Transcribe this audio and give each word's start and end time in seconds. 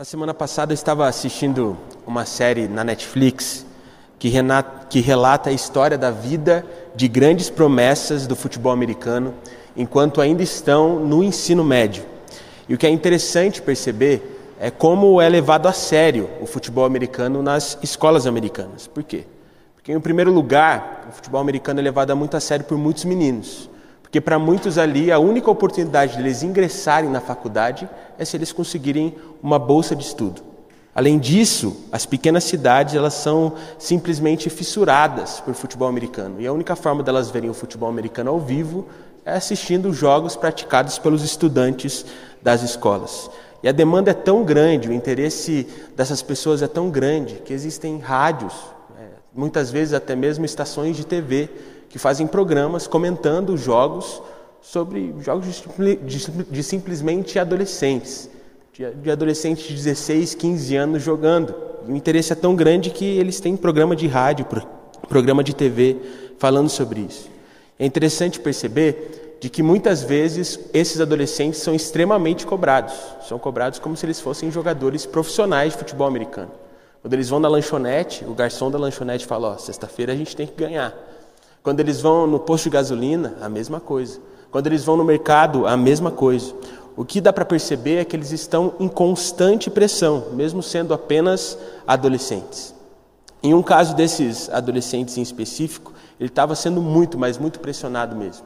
Na 0.00 0.04
semana 0.06 0.32
passada 0.32 0.72
eu 0.72 0.74
estava 0.74 1.06
assistindo 1.06 1.76
uma 2.06 2.24
série 2.24 2.66
na 2.66 2.82
Netflix 2.82 3.66
que, 4.18 4.30
renata, 4.30 4.86
que 4.88 4.98
relata 4.98 5.50
a 5.50 5.52
história 5.52 5.98
da 5.98 6.10
vida 6.10 6.64
de 6.96 7.06
grandes 7.06 7.50
promessas 7.50 8.26
do 8.26 8.34
futebol 8.34 8.72
americano 8.72 9.34
enquanto 9.76 10.22
ainda 10.22 10.42
estão 10.42 10.98
no 11.00 11.22
ensino 11.22 11.62
médio. 11.62 12.02
E 12.66 12.72
o 12.72 12.78
que 12.78 12.86
é 12.86 12.88
interessante 12.88 13.60
perceber 13.60 14.54
é 14.58 14.70
como 14.70 15.20
é 15.20 15.28
levado 15.28 15.68
a 15.68 15.72
sério 15.74 16.30
o 16.40 16.46
futebol 16.46 16.86
americano 16.86 17.42
nas 17.42 17.76
escolas 17.82 18.26
americanas. 18.26 18.86
Por 18.86 19.02
quê? 19.02 19.26
Porque, 19.74 19.92
em 19.92 20.00
primeiro 20.00 20.32
lugar, 20.32 21.08
o 21.10 21.12
futebol 21.12 21.42
americano 21.42 21.78
é 21.78 21.82
levado 21.82 22.16
muito 22.16 22.38
a 22.38 22.40
sério 22.40 22.64
por 22.64 22.78
muitos 22.78 23.04
meninos. 23.04 23.68
Porque 24.10 24.20
para 24.20 24.40
muitos 24.40 24.76
ali, 24.76 25.12
a 25.12 25.20
única 25.20 25.48
oportunidade 25.50 26.16
deles 26.16 26.42
ingressarem 26.42 27.08
na 27.08 27.20
faculdade 27.20 27.88
é 28.20 28.24
se 28.26 28.36
eles 28.36 28.52
conseguirem 28.52 29.16
uma 29.42 29.58
bolsa 29.58 29.96
de 29.96 30.04
estudo. 30.04 30.42
Além 30.94 31.18
disso, 31.18 31.74
as 31.90 32.04
pequenas 32.04 32.44
cidades 32.44 32.94
elas 32.94 33.14
são 33.14 33.54
simplesmente 33.78 34.50
fissuradas 34.50 35.40
por 35.40 35.54
futebol 35.54 35.88
americano. 35.88 36.38
E 36.38 36.46
a 36.46 36.52
única 36.52 36.76
forma 36.76 37.02
delas 37.02 37.30
verem 37.30 37.48
o 37.48 37.54
futebol 37.54 37.88
americano 37.88 38.30
ao 38.30 38.38
vivo 38.38 38.86
é 39.24 39.32
assistindo 39.32 39.90
jogos 39.90 40.36
praticados 40.36 40.98
pelos 40.98 41.24
estudantes 41.24 42.04
das 42.42 42.62
escolas. 42.62 43.30
E 43.62 43.68
a 43.68 43.72
demanda 43.72 44.10
é 44.10 44.14
tão 44.14 44.44
grande, 44.44 44.90
o 44.90 44.92
interesse 44.92 45.66
dessas 45.96 46.20
pessoas 46.20 46.60
é 46.60 46.68
tão 46.68 46.90
grande, 46.90 47.36
que 47.36 47.54
existem 47.54 47.98
rádios, 48.00 48.52
é, 48.98 49.04
muitas 49.34 49.70
vezes 49.70 49.94
até 49.94 50.14
mesmo 50.14 50.44
estações 50.44 50.94
de 50.94 51.06
TV, 51.06 51.48
que 51.88 51.98
fazem 51.98 52.26
programas 52.26 52.86
comentando 52.86 53.56
jogos 53.56 54.20
sobre 54.60 55.14
jogos 55.20 55.46
de, 55.46 55.96
de, 55.96 56.44
de 56.44 56.62
simplesmente 56.62 57.38
adolescentes, 57.38 58.28
de, 58.72 58.90
de, 58.90 59.10
adolescentes 59.10 59.66
de 59.66 59.74
16, 59.74 60.34
15 60.34 60.76
anos 60.76 61.02
jogando. 61.02 61.54
E 61.86 61.92
o 61.92 61.96
interesse 61.96 62.32
é 62.32 62.36
tão 62.36 62.54
grande 62.54 62.90
que 62.90 63.04
eles 63.04 63.40
têm 63.40 63.56
programa 63.56 63.96
de 63.96 64.06
rádio, 64.06 64.46
programa 65.08 65.42
de 65.42 65.54
TV 65.54 65.96
falando 66.38 66.68
sobre 66.68 67.00
isso. 67.00 67.28
É 67.78 67.86
interessante 67.86 68.38
perceber 68.38 69.38
de 69.40 69.48
que 69.48 69.62
muitas 69.62 70.02
vezes 70.02 70.60
esses 70.74 71.00
adolescentes 71.00 71.60
são 71.60 71.74
extremamente 71.74 72.46
cobrados. 72.46 72.94
São 73.26 73.38
cobrados 73.38 73.78
como 73.78 73.96
se 73.96 74.04
eles 74.04 74.20
fossem 74.20 74.50
jogadores 74.50 75.06
profissionais 75.06 75.72
de 75.72 75.78
futebol 75.78 76.06
americano. 76.06 76.50
Quando 77.00 77.14
eles 77.14 77.30
vão 77.30 77.40
na 77.40 77.48
lanchonete, 77.48 78.24
o 78.26 78.34
garçom 78.34 78.70
da 78.70 78.78
lanchonete 78.78 79.24
fala: 79.24 79.54
Ó, 79.54 79.56
sexta-feira 79.56 80.12
a 80.12 80.16
gente 80.16 80.36
tem 80.36 80.46
que 80.46 80.54
ganhar. 80.54 80.94
Quando 81.62 81.80
eles 81.80 82.00
vão 82.02 82.26
no 82.26 82.38
posto 82.38 82.64
de 82.64 82.70
gasolina, 82.70 83.36
a 83.40 83.48
mesma 83.48 83.80
coisa. 83.80 84.20
Quando 84.50 84.66
eles 84.66 84.84
vão 84.84 84.96
no 84.96 85.04
mercado, 85.04 85.66
a 85.66 85.76
mesma 85.76 86.10
coisa. 86.10 86.52
O 86.96 87.04
que 87.04 87.20
dá 87.20 87.32
para 87.32 87.44
perceber 87.44 87.96
é 87.96 88.04
que 88.04 88.16
eles 88.16 88.32
estão 88.32 88.74
em 88.80 88.88
constante 88.88 89.70
pressão, 89.70 90.24
mesmo 90.32 90.62
sendo 90.62 90.92
apenas 90.92 91.56
adolescentes. 91.86 92.74
Em 93.42 93.54
um 93.54 93.62
caso 93.62 93.94
desses 93.94 94.50
adolescentes 94.50 95.16
em 95.16 95.22
específico, 95.22 95.94
ele 96.18 96.28
estava 96.28 96.54
sendo 96.54 96.82
muito, 96.82 97.16
mas 97.16 97.38
muito 97.38 97.60
pressionado 97.60 98.14
mesmo. 98.14 98.44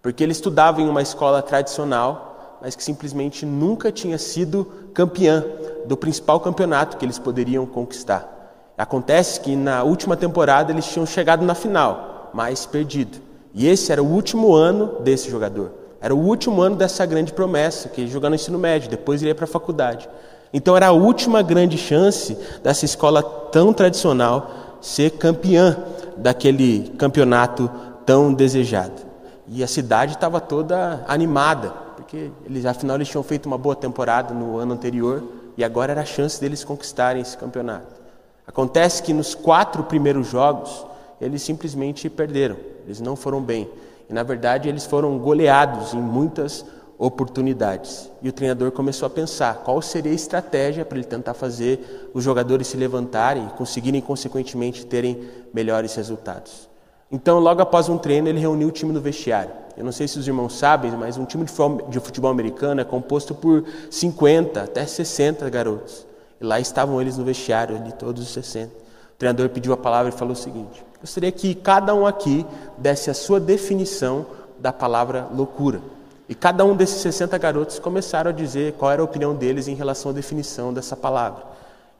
Porque 0.00 0.22
ele 0.22 0.32
estudava 0.32 0.80
em 0.80 0.88
uma 0.88 1.02
escola 1.02 1.42
tradicional, 1.42 2.58
mas 2.62 2.74
que 2.74 2.82
simplesmente 2.82 3.44
nunca 3.44 3.92
tinha 3.92 4.16
sido 4.16 4.64
campeã 4.94 5.44
do 5.84 5.96
principal 5.96 6.40
campeonato 6.40 6.96
que 6.96 7.04
eles 7.04 7.18
poderiam 7.18 7.66
conquistar. 7.66 8.72
Acontece 8.78 9.40
que 9.40 9.54
na 9.56 9.82
última 9.82 10.16
temporada 10.16 10.72
eles 10.72 10.86
tinham 10.86 11.04
chegado 11.04 11.44
na 11.44 11.54
final, 11.54 12.30
mais 12.32 12.64
perdido. 12.64 13.29
E 13.52 13.66
esse 13.68 13.90
era 13.90 14.02
o 14.02 14.06
último 14.06 14.54
ano 14.54 15.00
desse 15.00 15.30
jogador. 15.30 15.72
Era 16.00 16.14
o 16.14 16.18
último 16.18 16.62
ano 16.62 16.76
dessa 16.76 17.04
grande 17.04 17.32
promessa, 17.32 17.88
que 17.88 18.00
ele 18.00 18.10
jogava 18.10 18.30
no 18.30 18.36
ensino 18.36 18.58
médio, 18.58 18.88
depois 18.88 19.20
ele 19.20 19.30
ia 19.30 19.34
para 19.34 19.44
a 19.44 19.48
faculdade. 19.48 20.08
Então 20.52 20.76
era 20.76 20.88
a 20.88 20.92
última 20.92 21.42
grande 21.42 21.76
chance 21.76 22.36
dessa 22.62 22.84
escola 22.84 23.22
tão 23.22 23.72
tradicional 23.72 24.78
ser 24.80 25.10
campeã 25.10 25.76
daquele 26.16 26.88
campeonato 26.96 27.70
tão 28.06 28.32
desejado. 28.32 29.10
E 29.46 29.62
a 29.62 29.66
cidade 29.66 30.14
estava 30.14 30.40
toda 30.40 31.04
animada, 31.06 31.70
porque 31.96 32.30
eles 32.46 32.64
afinal 32.64 32.96
eles 32.96 33.08
tinham 33.08 33.22
feito 33.22 33.46
uma 33.46 33.58
boa 33.58 33.76
temporada 33.76 34.32
no 34.32 34.58
ano 34.58 34.74
anterior 34.74 35.22
e 35.56 35.64
agora 35.64 35.92
era 35.92 36.00
a 36.00 36.06
chance 36.06 36.40
deles 36.40 36.64
conquistarem 36.64 37.20
esse 37.20 37.36
campeonato. 37.36 38.00
Acontece 38.46 39.02
que 39.02 39.12
nos 39.12 39.34
quatro 39.34 39.84
primeiros 39.84 40.28
jogos 40.28 40.86
eles 41.20 41.42
simplesmente 41.42 42.08
perderam, 42.08 42.56
eles 42.84 43.00
não 43.00 43.14
foram 43.16 43.42
bem. 43.42 43.68
E 44.08 44.12
na 44.12 44.22
verdade 44.22 44.68
eles 44.68 44.84
foram 44.84 45.18
goleados 45.18 45.94
em 45.94 46.00
muitas 46.00 46.64
oportunidades. 46.98 48.10
E 48.20 48.28
o 48.28 48.32
treinador 48.32 48.72
começou 48.72 49.06
a 49.06 49.10
pensar 49.10 49.62
qual 49.64 49.80
seria 49.80 50.12
a 50.12 50.14
estratégia 50.14 50.84
para 50.84 50.98
ele 50.98 51.06
tentar 51.06 51.32
fazer 51.32 52.10
os 52.12 52.22
jogadores 52.22 52.66
se 52.66 52.76
levantarem 52.76 53.46
e 53.46 53.56
conseguirem 53.56 54.02
consequentemente 54.02 54.84
terem 54.84 55.28
melhores 55.52 55.94
resultados. 55.94 56.68
Então, 57.10 57.40
logo 57.40 57.62
após 57.62 57.88
um 57.88 57.98
treino, 57.98 58.28
ele 58.28 58.38
reuniu 58.38 58.68
o 58.68 58.70
time 58.70 58.92
no 58.92 59.00
vestiário. 59.00 59.50
Eu 59.76 59.84
não 59.84 59.92
sei 59.92 60.06
se 60.06 60.18
os 60.18 60.28
irmãos 60.28 60.56
sabem, 60.58 60.92
mas 60.92 61.16
um 61.16 61.24
time 61.24 61.46
de 61.88 62.00
futebol 62.00 62.30
americano 62.30 62.82
é 62.82 62.84
composto 62.84 63.34
por 63.34 63.64
50 63.90 64.62
até 64.62 64.84
60 64.84 65.48
garotos. 65.48 66.06
E 66.40 66.44
lá 66.44 66.60
estavam 66.60 67.00
eles 67.00 67.16
no 67.16 67.24
vestiário, 67.24 67.76
ali 67.76 67.92
todos 67.92 68.22
os 68.22 68.28
60. 68.28 68.68
O 68.68 69.18
treinador 69.18 69.48
pediu 69.48 69.72
a 69.72 69.76
palavra 69.76 70.12
e 70.12 70.16
falou 70.16 70.34
o 70.34 70.36
seguinte: 70.36 70.84
Gostaria 71.00 71.32
que 71.32 71.54
cada 71.54 71.94
um 71.94 72.06
aqui 72.06 72.44
desse 72.76 73.10
a 73.10 73.14
sua 73.14 73.40
definição 73.40 74.26
da 74.58 74.72
palavra 74.72 75.26
loucura. 75.34 75.80
E 76.28 76.34
cada 76.34 76.64
um 76.64 76.76
desses 76.76 77.00
60 77.00 77.36
garotos 77.38 77.78
começaram 77.78 78.30
a 78.30 78.32
dizer 78.32 78.74
qual 78.74 78.90
era 78.90 79.02
a 79.02 79.04
opinião 79.04 79.34
deles 79.34 79.66
em 79.66 79.74
relação 79.74 80.10
à 80.10 80.14
definição 80.14 80.72
dessa 80.72 80.96
palavra. 80.96 81.42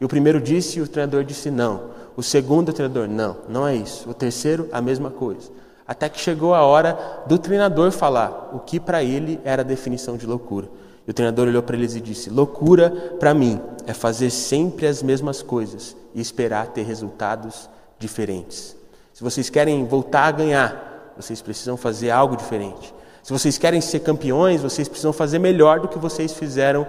E 0.00 0.04
o 0.04 0.08
primeiro 0.08 0.40
disse 0.40 0.78
e 0.78 0.82
o 0.82 0.86
treinador 0.86 1.24
disse 1.24 1.50
não. 1.50 1.90
O 2.16 2.22
segundo, 2.22 2.68
o 2.68 2.72
treinador, 2.72 3.08
não, 3.08 3.36
não 3.48 3.66
é 3.66 3.74
isso. 3.74 4.08
O 4.08 4.14
terceiro, 4.14 4.68
a 4.70 4.80
mesma 4.80 5.10
coisa. 5.10 5.50
Até 5.86 6.08
que 6.08 6.20
chegou 6.20 6.54
a 6.54 6.62
hora 6.62 6.96
do 7.26 7.38
treinador 7.38 7.90
falar 7.90 8.50
o 8.52 8.60
que 8.60 8.78
para 8.78 9.02
ele 9.02 9.40
era 9.44 9.62
a 9.62 9.64
definição 9.64 10.16
de 10.16 10.26
loucura. 10.26 10.68
E 11.06 11.10
o 11.10 11.14
treinador 11.14 11.48
olhou 11.48 11.62
para 11.62 11.76
eles 11.76 11.96
e 11.96 12.00
disse: 12.00 12.30
Loucura 12.30 12.90
para 13.18 13.34
mim 13.34 13.60
é 13.86 13.92
fazer 13.92 14.30
sempre 14.30 14.86
as 14.86 15.02
mesmas 15.02 15.42
coisas 15.42 15.96
e 16.14 16.20
esperar 16.20 16.68
ter 16.68 16.82
resultados 16.82 17.68
diferentes. 17.98 18.79
Se 19.20 19.24
vocês 19.24 19.50
querem 19.50 19.84
voltar 19.84 20.28
a 20.28 20.30
ganhar, 20.30 21.12
vocês 21.14 21.42
precisam 21.42 21.76
fazer 21.76 22.08
algo 22.08 22.34
diferente. 22.34 22.94
Se 23.22 23.30
vocês 23.30 23.58
querem 23.58 23.78
ser 23.78 24.00
campeões, 24.00 24.62
vocês 24.62 24.88
precisam 24.88 25.12
fazer 25.12 25.38
melhor 25.38 25.78
do 25.78 25.88
que 25.88 25.98
vocês 25.98 26.32
fizeram 26.32 26.86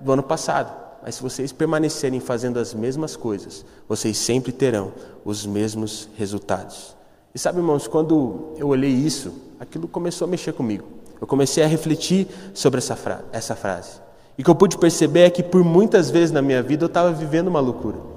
no 0.00 0.12
ano 0.12 0.22
passado. 0.22 0.72
Mas 1.02 1.16
se 1.16 1.22
vocês 1.24 1.50
permanecerem 1.50 2.20
fazendo 2.20 2.60
as 2.60 2.72
mesmas 2.72 3.16
coisas, 3.16 3.64
vocês 3.88 4.16
sempre 4.16 4.52
terão 4.52 4.92
os 5.24 5.44
mesmos 5.44 6.08
resultados. 6.16 6.94
E 7.34 7.38
sabe, 7.40 7.58
irmãos, 7.58 7.88
quando 7.88 8.54
eu 8.56 8.68
olhei 8.68 8.92
isso, 8.92 9.34
aquilo 9.58 9.88
começou 9.88 10.28
a 10.28 10.30
mexer 10.30 10.52
comigo. 10.52 10.84
Eu 11.20 11.26
comecei 11.26 11.64
a 11.64 11.66
refletir 11.66 12.28
sobre 12.54 12.78
essa, 12.78 12.94
fra 12.94 13.24
essa 13.32 13.56
frase. 13.56 14.00
E 14.38 14.42
o 14.42 14.44
que 14.44 14.50
eu 14.52 14.54
pude 14.54 14.78
perceber 14.78 15.22
é 15.22 15.30
que 15.30 15.42
por 15.42 15.64
muitas 15.64 16.10
vezes 16.10 16.30
na 16.30 16.42
minha 16.42 16.62
vida 16.62 16.84
eu 16.84 16.86
estava 16.86 17.10
vivendo 17.10 17.48
uma 17.48 17.58
loucura. 17.58 18.11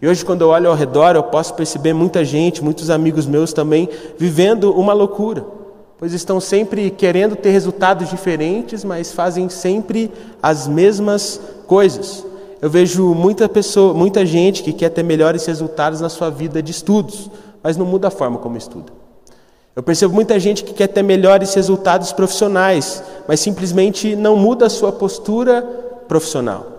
E 0.00 0.06
hoje, 0.06 0.24
quando 0.24 0.42
eu 0.42 0.50
olho 0.50 0.70
ao 0.70 0.76
redor, 0.76 1.16
eu 1.16 1.22
posso 1.24 1.54
perceber 1.54 1.92
muita 1.92 2.24
gente, 2.24 2.62
muitos 2.62 2.88
amigos 2.88 3.26
meus 3.26 3.52
também, 3.52 3.88
vivendo 4.16 4.72
uma 4.72 4.92
loucura, 4.92 5.44
pois 5.98 6.12
estão 6.12 6.40
sempre 6.40 6.88
querendo 6.90 7.34
ter 7.34 7.50
resultados 7.50 8.08
diferentes, 8.08 8.84
mas 8.84 9.12
fazem 9.12 9.48
sempre 9.48 10.12
as 10.40 10.68
mesmas 10.68 11.40
coisas. 11.66 12.24
Eu 12.62 12.70
vejo 12.70 13.12
muita 13.12 13.48
pessoa, 13.48 13.92
muita 13.92 14.24
gente 14.24 14.62
que 14.62 14.72
quer 14.72 14.90
ter 14.90 15.02
melhores 15.02 15.44
resultados 15.46 16.00
na 16.00 16.08
sua 16.08 16.30
vida 16.30 16.62
de 16.62 16.70
estudos, 16.70 17.28
mas 17.60 17.76
não 17.76 17.84
muda 17.84 18.06
a 18.06 18.10
forma 18.10 18.38
como 18.38 18.56
estuda. 18.56 18.92
Eu 19.74 19.82
percebo 19.82 20.14
muita 20.14 20.38
gente 20.38 20.62
que 20.62 20.74
quer 20.74 20.88
ter 20.88 21.02
melhores 21.02 21.54
resultados 21.54 22.12
profissionais, 22.12 23.02
mas 23.26 23.40
simplesmente 23.40 24.14
não 24.14 24.36
muda 24.36 24.66
a 24.66 24.70
sua 24.70 24.92
postura 24.92 25.62
profissional. 26.06 26.77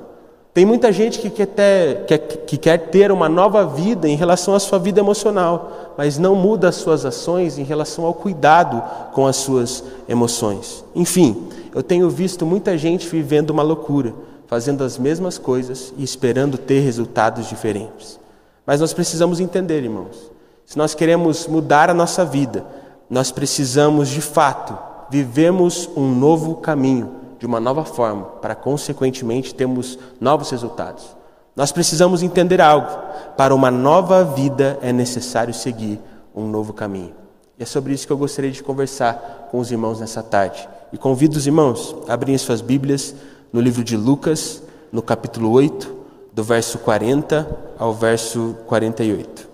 Tem 0.54 0.66
muita 0.66 0.92
gente 0.92 1.20
que 1.20 1.30
quer, 1.30 1.46
ter, 1.46 2.06
quer, 2.06 2.18
que 2.18 2.57
quer 2.57 2.78
ter 2.90 3.12
uma 3.12 3.30
nova 3.30 3.66
vida 3.66 4.10
em 4.10 4.16
relação 4.16 4.56
à 4.56 4.60
sua 4.60 4.80
vida 4.80 5.00
emocional, 5.00 5.94
mas 5.98 6.18
não 6.18 6.36
muda 6.36 6.69
as 6.69 6.75
suas 6.75 7.06
ações 7.06 7.60
em 7.60 7.63
relação 7.63 8.04
ao 8.04 8.13
cuidado 8.13 8.81
com 9.13 9.28
as 9.28 9.36
suas 9.36 9.84
emoções. 10.07 10.84
Enfim, 10.96 11.48
eu 11.74 11.84
tenho 11.84 12.10
visto 12.10 12.46
muita 12.46 12.78
gente 12.78 13.07
vivendo 13.07 13.51
uma 13.51 13.62
loucura, 13.62 14.13
fazendo 14.48 14.84
as 14.84 14.98
mesmas 14.98 15.38
coisas 15.38 15.94
e 15.98 16.04
esperando 16.04 16.57
ter 16.57 16.80
resultados 16.80 17.48
diferentes. 17.48 18.19
Mas 18.66 18.81
nós 18.81 18.92
precisamos 18.92 19.40
entender, 19.40 19.84
irmãos, 19.84 20.31
se 20.66 20.78
nós 20.78 20.96
queremos 20.96 21.48
mudar 21.48 21.90
a 21.90 21.94
nossa 21.94 22.25
vida, 22.25 22.66
nós 23.10 23.31
precisamos 23.31 24.10
de 24.10 24.22
fato 24.22 24.90
vivemos 25.10 25.90
um 25.96 26.13
novo 26.13 26.56
caminho 26.56 27.19
de 27.39 27.45
uma 27.45 27.59
nova 27.59 27.86
forma, 27.86 28.25
para 28.41 28.53
consequentemente 28.53 29.56
termos 29.56 29.97
novos 30.19 30.51
resultados. 30.51 31.15
Nós 31.56 31.71
precisamos 31.71 32.21
entender 32.21 32.62
algo: 32.62 32.88
para 33.36 33.56
uma 33.56 33.71
nova 33.71 34.24
vida 34.24 34.77
é 34.81 34.91
necessário 34.91 35.53
seguir 35.53 36.00
um 36.36 36.47
novo 36.47 36.74
caminho. 36.74 37.13
E 37.57 37.63
é 37.63 37.65
sobre 37.65 37.94
isso 37.94 38.06
que 38.06 38.13
eu 38.13 38.18
gostaria 38.18 38.51
de 38.51 38.62
conversar 38.62 39.47
com 39.50 39.59
os 39.59 39.71
irmãos 39.71 40.00
nessa 40.00 40.21
tarde. 40.21 40.68
E 40.94 40.97
convido 40.97 41.38
os 41.38 41.47
irmãos 41.47 41.95
a 42.07 42.13
abrirem 42.13 42.38
suas 42.38 42.62
Bíblias 42.62 43.15
no 43.51 43.59
livro 43.59 43.83
de 43.83 43.97
Lucas, 43.97 44.62
no 44.91 45.01
capítulo 45.01 45.51
8, 45.51 45.95
do 46.33 46.44
verso 46.44 46.77
40 46.80 47.47
ao 47.77 47.94
verso 47.94 48.56
48. 48.68 49.49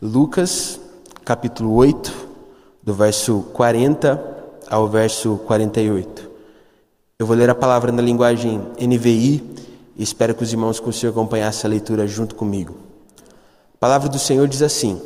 Lucas, 0.00 0.78
capítulo 1.24 1.72
8, 1.72 2.12
do 2.82 2.92
verso 2.92 3.46
40 3.54 4.22
ao 4.68 4.86
verso 4.88 5.40
48. 5.46 6.30
Eu 7.18 7.24
vou 7.24 7.34
ler 7.34 7.48
a 7.48 7.54
palavra 7.54 7.90
na 7.90 8.02
linguagem 8.02 8.60
NVI 8.78 9.42
e 9.96 10.02
espero 10.02 10.34
que 10.34 10.42
os 10.42 10.52
irmãos 10.52 10.78
consigam 10.78 11.12
acompanhar 11.12 11.46
essa 11.46 11.66
leitura 11.66 12.06
junto 12.06 12.34
comigo. 12.34 12.76
A 13.74 13.78
palavra 13.80 14.10
do 14.10 14.18
Senhor 14.18 14.46
diz 14.46 14.60
assim: 14.60 15.00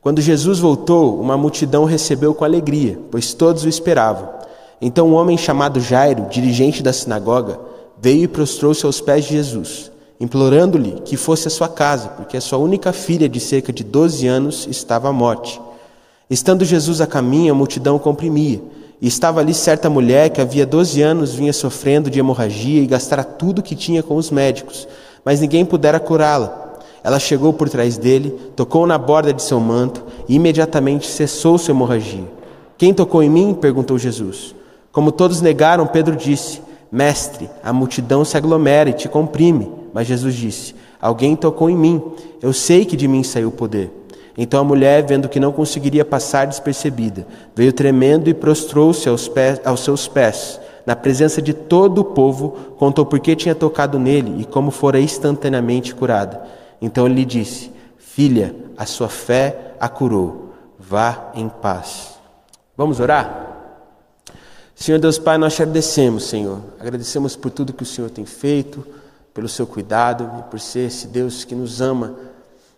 Quando 0.00 0.22
Jesus 0.22 0.58
voltou, 0.58 1.20
uma 1.20 1.36
multidão 1.36 1.84
recebeu 1.84 2.32
com 2.32 2.42
alegria, 2.42 2.98
pois 3.10 3.34
todos 3.34 3.64
o 3.64 3.68
esperavam. 3.68 4.30
Então 4.80 5.08
um 5.08 5.14
homem 5.14 5.36
chamado 5.36 5.78
Jairo, 5.78 6.26
dirigente 6.30 6.82
da 6.82 6.94
sinagoga, 6.94 7.60
veio 8.00 8.24
e 8.24 8.28
prostrou-se 8.28 8.86
aos 8.86 8.98
pés 8.98 9.26
de 9.26 9.32
Jesus 9.32 9.89
implorando-lhe 10.20 11.00
que 11.00 11.16
fosse 11.16 11.48
à 11.48 11.50
sua 11.50 11.68
casa, 11.68 12.08
porque 12.10 12.36
a 12.36 12.40
sua 12.42 12.58
única 12.58 12.92
filha 12.92 13.26
de 13.26 13.40
cerca 13.40 13.72
de 13.72 13.82
12 13.82 14.26
anos 14.26 14.66
estava 14.70 15.08
à 15.08 15.12
morte. 15.12 15.58
Estando 16.28 16.64
Jesus 16.64 17.00
a 17.00 17.06
caminho, 17.06 17.52
a 17.52 17.56
multidão 17.56 17.96
o 17.96 18.00
comprimia, 18.00 18.60
e 19.00 19.08
estava 19.08 19.40
ali 19.40 19.54
certa 19.54 19.88
mulher 19.88 20.28
que 20.28 20.42
havia 20.42 20.66
12 20.66 21.00
anos 21.00 21.34
vinha 21.34 21.54
sofrendo 21.54 22.10
de 22.10 22.18
hemorragia 22.18 22.82
e 22.82 22.86
gastara 22.86 23.24
tudo 23.24 23.62
que 23.62 23.74
tinha 23.74 24.02
com 24.02 24.16
os 24.16 24.30
médicos, 24.30 24.86
mas 25.24 25.40
ninguém 25.40 25.64
pudera 25.64 25.98
curá-la. 25.98 26.68
Ela 27.02 27.18
chegou 27.18 27.54
por 27.54 27.70
trás 27.70 27.96
dele, 27.96 28.30
tocou 28.54 28.86
na 28.86 28.98
borda 28.98 29.32
de 29.32 29.42
seu 29.42 29.58
manto 29.58 30.04
e 30.28 30.34
imediatamente 30.34 31.06
cessou 31.06 31.56
sua 31.56 31.72
hemorragia. 31.72 32.28
Quem 32.76 32.92
tocou 32.92 33.22
em 33.22 33.30
mim? 33.30 33.54
perguntou 33.54 33.98
Jesus. 33.98 34.54
Como 34.92 35.10
todos 35.10 35.40
negaram, 35.40 35.86
Pedro 35.86 36.14
disse: 36.14 36.60
Mestre, 36.92 37.48
a 37.64 37.72
multidão 37.72 38.22
se 38.22 38.36
aglomera 38.36 38.90
e 38.90 38.92
te 38.94 39.08
comprime. 39.08 39.79
Mas 39.92 40.06
Jesus 40.06 40.34
disse: 40.34 40.74
Alguém 41.00 41.34
tocou 41.36 41.70
em 41.70 41.76
mim, 41.76 42.02
eu 42.42 42.52
sei 42.52 42.84
que 42.84 42.96
de 42.96 43.08
mim 43.08 43.22
saiu 43.22 43.48
o 43.48 43.52
poder. 43.52 43.90
Então 44.36 44.60
a 44.60 44.64
mulher, 44.64 45.04
vendo 45.06 45.28
que 45.28 45.40
não 45.40 45.52
conseguiria 45.52 46.04
passar 46.04 46.46
despercebida, 46.46 47.26
veio 47.54 47.72
tremendo 47.72 48.28
e 48.28 48.34
prostrou-se 48.34 49.08
aos, 49.08 49.30
aos 49.64 49.80
seus 49.80 50.08
pés. 50.08 50.60
Na 50.86 50.96
presença 50.96 51.42
de 51.42 51.52
todo 51.52 51.98
o 51.98 52.04
povo, 52.04 52.56
contou 52.78 53.04
por 53.04 53.20
que 53.20 53.36
tinha 53.36 53.54
tocado 53.54 53.98
nele 53.98 54.40
e 54.40 54.44
como 54.44 54.70
fora 54.70 54.98
instantaneamente 54.98 55.94
curada. 55.94 56.40
Então 56.80 57.06
ele 57.06 57.16
lhe 57.16 57.24
disse: 57.24 57.70
Filha, 57.98 58.54
a 58.76 58.86
sua 58.86 59.08
fé 59.08 59.74
a 59.78 59.88
curou. 59.88 60.54
Vá 60.78 61.30
em 61.34 61.48
paz. 61.48 62.14
Vamos 62.76 62.98
orar? 62.98 63.48
Senhor 64.74 64.98
Deus 64.98 65.18
Pai, 65.18 65.36
nós 65.36 65.54
te 65.54 65.62
agradecemos, 65.62 66.24
Senhor. 66.24 66.60
Agradecemos 66.80 67.36
por 67.36 67.50
tudo 67.50 67.74
que 67.74 67.82
o 67.82 67.86
Senhor 67.86 68.08
tem 68.08 68.24
feito 68.24 68.82
pelo 69.32 69.48
seu 69.48 69.66
cuidado 69.66 70.30
e 70.38 70.42
por 70.50 70.58
ser 70.58 70.86
esse 70.86 71.06
Deus 71.06 71.44
que 71.44 71.54
nos 71.54 71.80
ama 71.80 72.14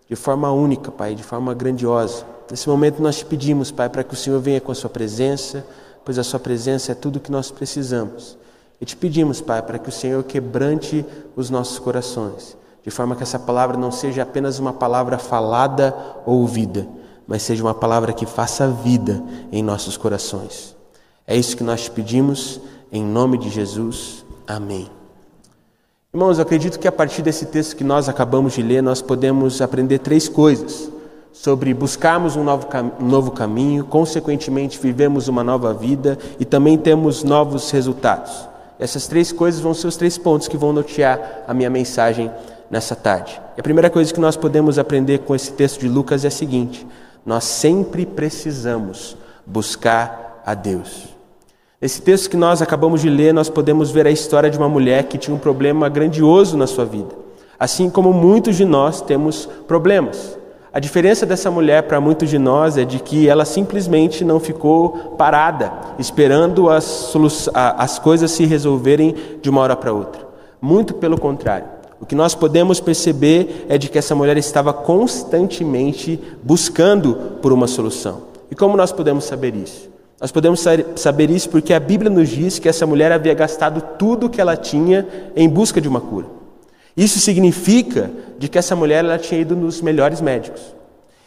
de 0.09 0.17
forma 0.17 0.53
única, 0.53 0.91
Pai, 0.91 1.15
de 1.15 1.23
forma 1.23 1.55
grandiosa. 1.55 2.27
Nesse 2.51 2.69
momento 2.69 3.01
nós 3.03 3.17
te 3.17 3.25
pedimos, 3.25 3.71
Pai, 3.71 3.89
para 3.89 4.05
que 4.05 4.13
o 4.13 4.17
Senhor 4.17 4.39
venha 4.41 4.61
com 4.61 4.71
a 4.71 4.75
sua 4.75 4.91
presença, 4.91 5.65
pois 6.05 6.19
a 6.19 6.23
sua 6.23 6.39
presença 6.39 6.93
é 6.93 6.95
tudo 6.95 7.17
o 7.17 7.21
que 7.21 7.33
nós 7.33 7.51
precisamos. 7.51 8.37
E 8.81 8.85
te 8.85 8.97
pedimos, 8.97 9.41
Pai, 9.41 9.63
para 9.63 9.79
que 9.79 9.89
o 9.89 9.93
Senhor 9.93 10.23
quebrante 10.25 11.07
os 11.35 11.49
nossos 11.49 11.79
corações, 11.79 12.57
de 12.85 12.91
forma 12.91 13.17
que 13.17 13.23
essa 13.23 13.39
palavra 13.39 13.77
não 13.77 13.91
seja 13.91 14.23
apenas 14.23 14.59
uma 14.59 14.73
palavra 14.73 15.17
falada 15.17 15.97
ou 16.27 16.41
ouvida, 16.41 16.87
mas 17.27 17.43
seja 17.43 17.63
uma 17.63 17.75
palavra 17.75 18.13
que 18.13 18.27
faça 18.27 18.69
vida 18.69 19.23
em 19.51 19.63
nossos 19.63 19.97
corações. 19.97 20.77
É 21.27 21.37
isso 21.37 21.57
que 21.57 21.65
nós 21.65 21.85
te 21.85 21.91
pedimos, 21.91 22.61
em 22.91 23.03
nome 23.03 23.39
de 23.39 23.49
Jesus. 23.49 24.27
Amém. 24.47 25.02
Irmãos, 26.15 26.37
eu 26.37 26.43
acredito 26.43 26.79
que 26.79 26.87
a 26.87 26.93
partir 26.93 27.23
desse 27.23 27.47
texto 27.47 27.75
que 27.75 27.83
nós 27.83 28.07
acabamos 28.07 28.53
de 28.53 28.63
ler, 28.63 28.83
nós 28.83 29.01
podemos 29.01 29.63
aprender 29.63 29.99
três 29.99 30.29
coisas 30.29 30.91
sobre 31.33 31.73
buscarmos 31.73 32.37
um 32.37 32.45
novo, 32.45 32.69
um 33.01 33.07
novo 33.07 33.31
caminho, 33.31 33.83
consequentemente 33.87 34.79
vivemos 34.79 35.27
uma 35.27 35.43
nova 35.43 35.73
vida 35.73 36.19
e 36.39 36.45
também 36.45 36.77
temos 36.77 37.25
novos 37.25 37.71
resultados. 37.71 38.47
Essas 38.79 39.07
três 39.09 39.33
coisas 39.33 39.63
vão 39.63 39.73
ser 39.73 39.87
os 39.87 39.97
três 39.97 40.19
pontos 40.19 40.49
que 40.49 40.57
vão 40.59 40.71
nortear 40.71 41.45
a 41.49 41.55
minha 41.55 41.71
mensagem 41.71 42.31
nessa 42.71 42.95
tarde. 42.95 43.41
E 43.57 43.61
a 43.61 43.63
primeira 43.63 43.89
coisa 43.89 44.13
que 44.13 44.21
nós 44.21 44.37
podemos 44.37 44.79
aprender 44.79 45.21
com 45.21 45.35
esse 45.35 45.53
texto 45.53 45.81
de 45.81 45.89
Lucas 45.89 46.27
é 46.27 46.29
a 46.29 46.31
seguinte: 46.31 46.87
nós 47.25 47.45
sempre 47.45 48.05
precisamos 48.05 49.17
buscar 49.47 50.43
a 50.45 50.53
Deus. 50.53 51.22
Nesse 51.83 52.01
texto 52.01 52.31
que 52.31 52.37
nós 52.37 52.63
acabamos 52.63 53.01
de 53.01 53.11
ler, 53.11 53.35
nós 53.35 53.49
podemos 53.49 53.91
ver 53.91 54.07
a 54.07 54.11
história 54.13 54.49
de 54.49 54.57
uma 54.57 54.69
mulher 54.69 55.03
que 55.03 55.19
tinha 55.19 55.35
um 55.35 55.39
problema 55.39 55.89
grandioso 55.89 56.57
na 56.57 56.69
sua 56.69 56.85
vida. 56.85 57.13
Assim 57.59 57.91
como 57.91 58.13
muitos 58.13 58.55
de 58.55 58.65
nós 58.65 59.01
temos 59.01 59.49
problemas. 59.67 60.39
A 60.73 60.79
diferença 60.79 61.27
dessa 61.27 61.51
mulher 61.51 61.83
para 61.83 62.01
muitos 62.01 62.31
de 62.31 62.39
nós 62.39 62.79
é 62.79 62.85
de 62.85 63.01
que 63.01 63.29
ela 63.29 63.45
simplesmente 63.45 64.25
não 64.25 64.39
ficou 64.39 64.91
parada, 65.19 65.73
esperando 65.99 66.71
as, 66.71 67.13
as 67.53 67.99
coisas 67.99 68.31
se 68.31 68.45
resolverem 68.45 69.17
de 69.43 69.51
uma 69.51 69.63
hora 69.63 69.75
para 69.75 69.93
outra. 69.93 70.25
Muito 70.61 70.95
pelo 70.95 71.19
contrário. 71.19 71.67
O 72.01 72.07
que 72.07 72.15
nós 72.15 72.33
podemos 72.33 72.79
perceber 72.79 73.67
é 73.69 73.77
de 73.77 73.89
que 73.89 73.99
essa 73.99 74.15
mulher 74.15 74.37
estava 74.37 74.73
constantemente 74.73 76.21
buscando 76.45 77.39
por 77.43 77.53
uma 77.53 77.67
solução. 77.67 78.23
E 78.49 78.55
como 78.55 78.77
nós 78.77 78.93
podemos 78.93 79.25
saber 79.25 79.57
isso? 79.57 79.92
Nós 80.23 80.31
podemos 80.31 80.65
saber 80.95 81.31
isso 81.31 81.51
porque 81.51 81.75
a 81.75 81.81
Bíblia 81.81 82.09
nos 82.09 82.29
diz 82.29 82.61
que 82.61 82.69
essa 82.69 82.87
mulher 82.87 83.11
havia 83.11 83.35
gastado 83.35 83.81
tudo 83.99 84.27
o 84.27 84.31
que 84.31 84.41
ela 84.41 84.57
tinha 84.57 85.05
em 85.35 85.49
busca 85.49 85.81
de 85.81 85.89
uma 85.89 86.01
cura. 86.01 86.29
Isso 86.97 87.19
significa 87.19 88.09
de 88.39 88.49
que 88.49 88.57
essa 88.57 88.77
mulher 88.77 89.05
ela 89.05 89.19
tinha 89.19 89.41
ido 89.41 89.57
nos 89.57 89.83
melhores 89.83 90.21
médicos. 90.21 90.63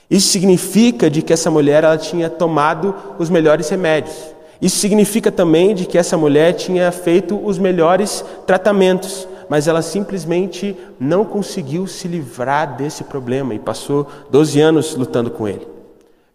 Isso 0.10 0.30
significa 0.30 1.10
de 1.10 1.22
que 1.22 1.34
essa 1.34 1.52
mulher 1.52 1.84
ela 1.84 1.98
tinha 1.98 2.30
tomado 2.30 2.96
os 3.20 3.30
melhores 3.30 3.68
remédios. 3.68 4.16
Isso 4.62 4.78
significa 4.78 5.30
também 5.30 5.76
de 5.76 5.86
que 5.86 5.98
essa 5.98 6.16
mulher 6.18 6.54
tinha 6.54 6.90
feito 6.90 7.38
os 7.46 7.58
melhores 7.58 8.24
tratamentos, 8.48 9.28
mas 9.50 9.68
ela 9.68 9.82
simplesmente 9.82 10.74
não 10.98 11.26
conseguiu 11.26 11.86
se 11.86 12.08
livrar 12.08 12.78
desse 12.78 13.04
problema 13.04 13.54
e 13.54 13.60
passou 13.60 14.08
12 14.32 14.62
anos 14.62 14.96
lutando 14.96 15.30
com 15.30 15.46
ele. 15.46 15.68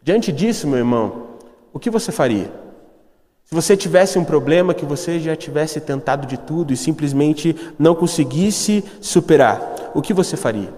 Diante 0.03 0.31
disso, 0.31 0.69
meu 0.69 0.77
irmão, 0.77 1.31
o 1.73 1.79
que 1.79 1.91
você 1.91 2.11
faria? 2.11 2.51
Se 3.53 3.57
você 3.57 3.77
tivesse 3.77 4.17
um 4.17 4.23
problema 4.23 4.73
que 4.73 4.85
você 4.85 5.19
já 5.19 5.35
tivesse 5.35 5.81
tentado 5.81 6.25
de 6.25 6.37
tudo 6.37 6.73
e 6.73 6.77
simplesmente 6.77 7.57
não 7.77 7.97
conseguisse 7.97 8.85
superar, 9.01 9.91
o 9.93 10.01
que 10.01 10.15
você 10.15 10.37
faria? 10.37 10.73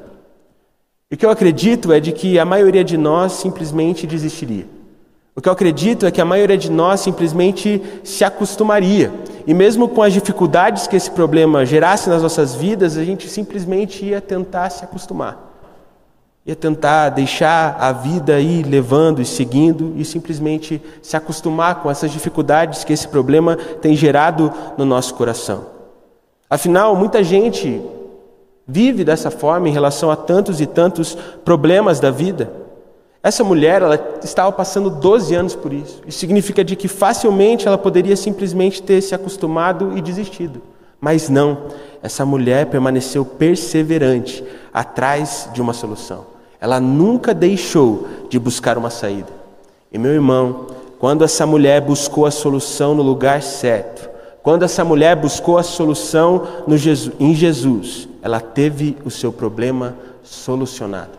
O 1.13 1.15
que 1.15 1.27
eu 1.27 1.29
acredito 1.29 1.93
é 1.93 2.01
de 2.01 2.13
que 2.13 2.39
a 2.39 2.47
maioria 2.47 2.83
de 2.83 2.97
nós 2.97 3.33
simplesmente 3.33 4.07
desistiria. 4.07 4.67
O 5.37 5.43
que 5.43 5.51
eu 5.51 5.53
acredito 5.53 6.07
é 6.07 6.11
que 6.11 6.23
a 6.23 6.25
maioria 6.25 6.57
de 6.57 6.71
nós 6.71 7.01
simplesmente 7.01 7.83
se 8.03 8.25
acostumaria. 8.25 9.13
E 9.47 9.53
mesmo 9.53 9.87
com 9.87 10.03
as 10.03 10.15
dificuldades 10.15 10.87
que 10.87 10.97
esse 10.97 11.11
problema 11.11 11.67
gerasse 11.67 12.09
nas 12.09 12.23
nossas 12.23 12.55
vidas, 12.55 12.97
a 12.97 13.05
gente 13.05 13.29
simplesmente 13.29 14.03
ia 14.03 14.21
tentar 14.23 14.71
se 14.71 14.83
acostumar. 14.83 15.52
Ia 16.45 16.57
tentar 16.57 17.11
deixar 17.11 17.77
a 17.79 17.93
vida 17.93 18.41
ir 18.41 18.65
levando 18.65 19.23
e 19.23 19.25
seguindo 19.25 19.93
e 19.97 20.05
simplesmente 20.05 20.83
se 21.01 21.17
acostumar 21.17 21.83
com 21.83 21.91
essas 21.91 22.11
dificuldades 22.11 22.83
que 22.83 22.93
esse 22.93 23.07
problema 23.07 23.57
tem 23.57 23.95
gerado 23.95 24.53
no 24.77 24.85
nosso 24.85 25.15
coração. 25.15 25.67
Afinal, 26.51 26.97
muita 26.97 27.23
gente 27.23 27.81
vive 28.67 29.05
dessa 29.05 29.31
forma 29.31 29.69
em 29.69 29.73
relação 29.73 30.11
a 30.11 30.17
tantos 30.17 30.61
e 30.61 30.67
tantos 30.67 31.17
problemas 31.45 32.01
da 32.01 32.11
vida. 32.11 32.53
Essa 33.23 33.45
mulher, 33.45 33.81
ela 33.81 34.19
estava 34.25 34.51
passando 34.51 34.91
12 34.91 35.33
anos 35.37 35.55
por 35.55 35.73
isso. 35.73 36.03
Isso 36.05 36.19
significa 36.19 36.65
de 36.65 36.75
que 36.75 36.89
facilmente 36.89 37.69
ela 37.69 37.79
poderia 37.79 38.17
simplesmente 38.17 38.83
ter 38.83 39.01
se 39.01 39.15
acostumado 39.15 39.97
e 39.97 40.03
desistido. 40.03 40.61
Mas 41.01 41.29
não, 41.29 41.69
essa 42.03 42.27
mulher 42.27 42.67
permaneceu 42.67 43.25
perseverante 43.25 44.45
atrás 44.75 45.49
de 45.53 45.63
uma 45.63 45.73
solução. 45.73 46.32
Ela 46.63 46.79
nunca 46.79 47.35
deixou 47.35 48.07
de 48.31 48.39
buscar 48.39 48.79
uma 48.79 48.89
saída. 48.89 49.33
E 49.93 49.99
meu 49.99 50.13
irmão, 50.13 50.69
quando 51.01 51.25
essa 51.25 51.45
mulher 51.45 51.81
buscou 51.81 52.25
a 52.25 52.31
solução 52.31 52.95
no 52.95 53.03
lugar 53.03 53.43
certo, 53.43 54.09
quando 54.45 54.63
essa 54.63 54.85
mulher 54.85 55.17
buscou 55.17 55.59
a 55.59 55.65
solução 55.65 56.47
Jesus, 56.69 57.17
em 57.19 57.35
Jesus, 57.35 58.09
ela 58.23 58.39
teve 58.39 58.97
o 59.05 59.11
seu 59.11 59.33
problema 59.33 59.97
solucionado. 60.23 61.11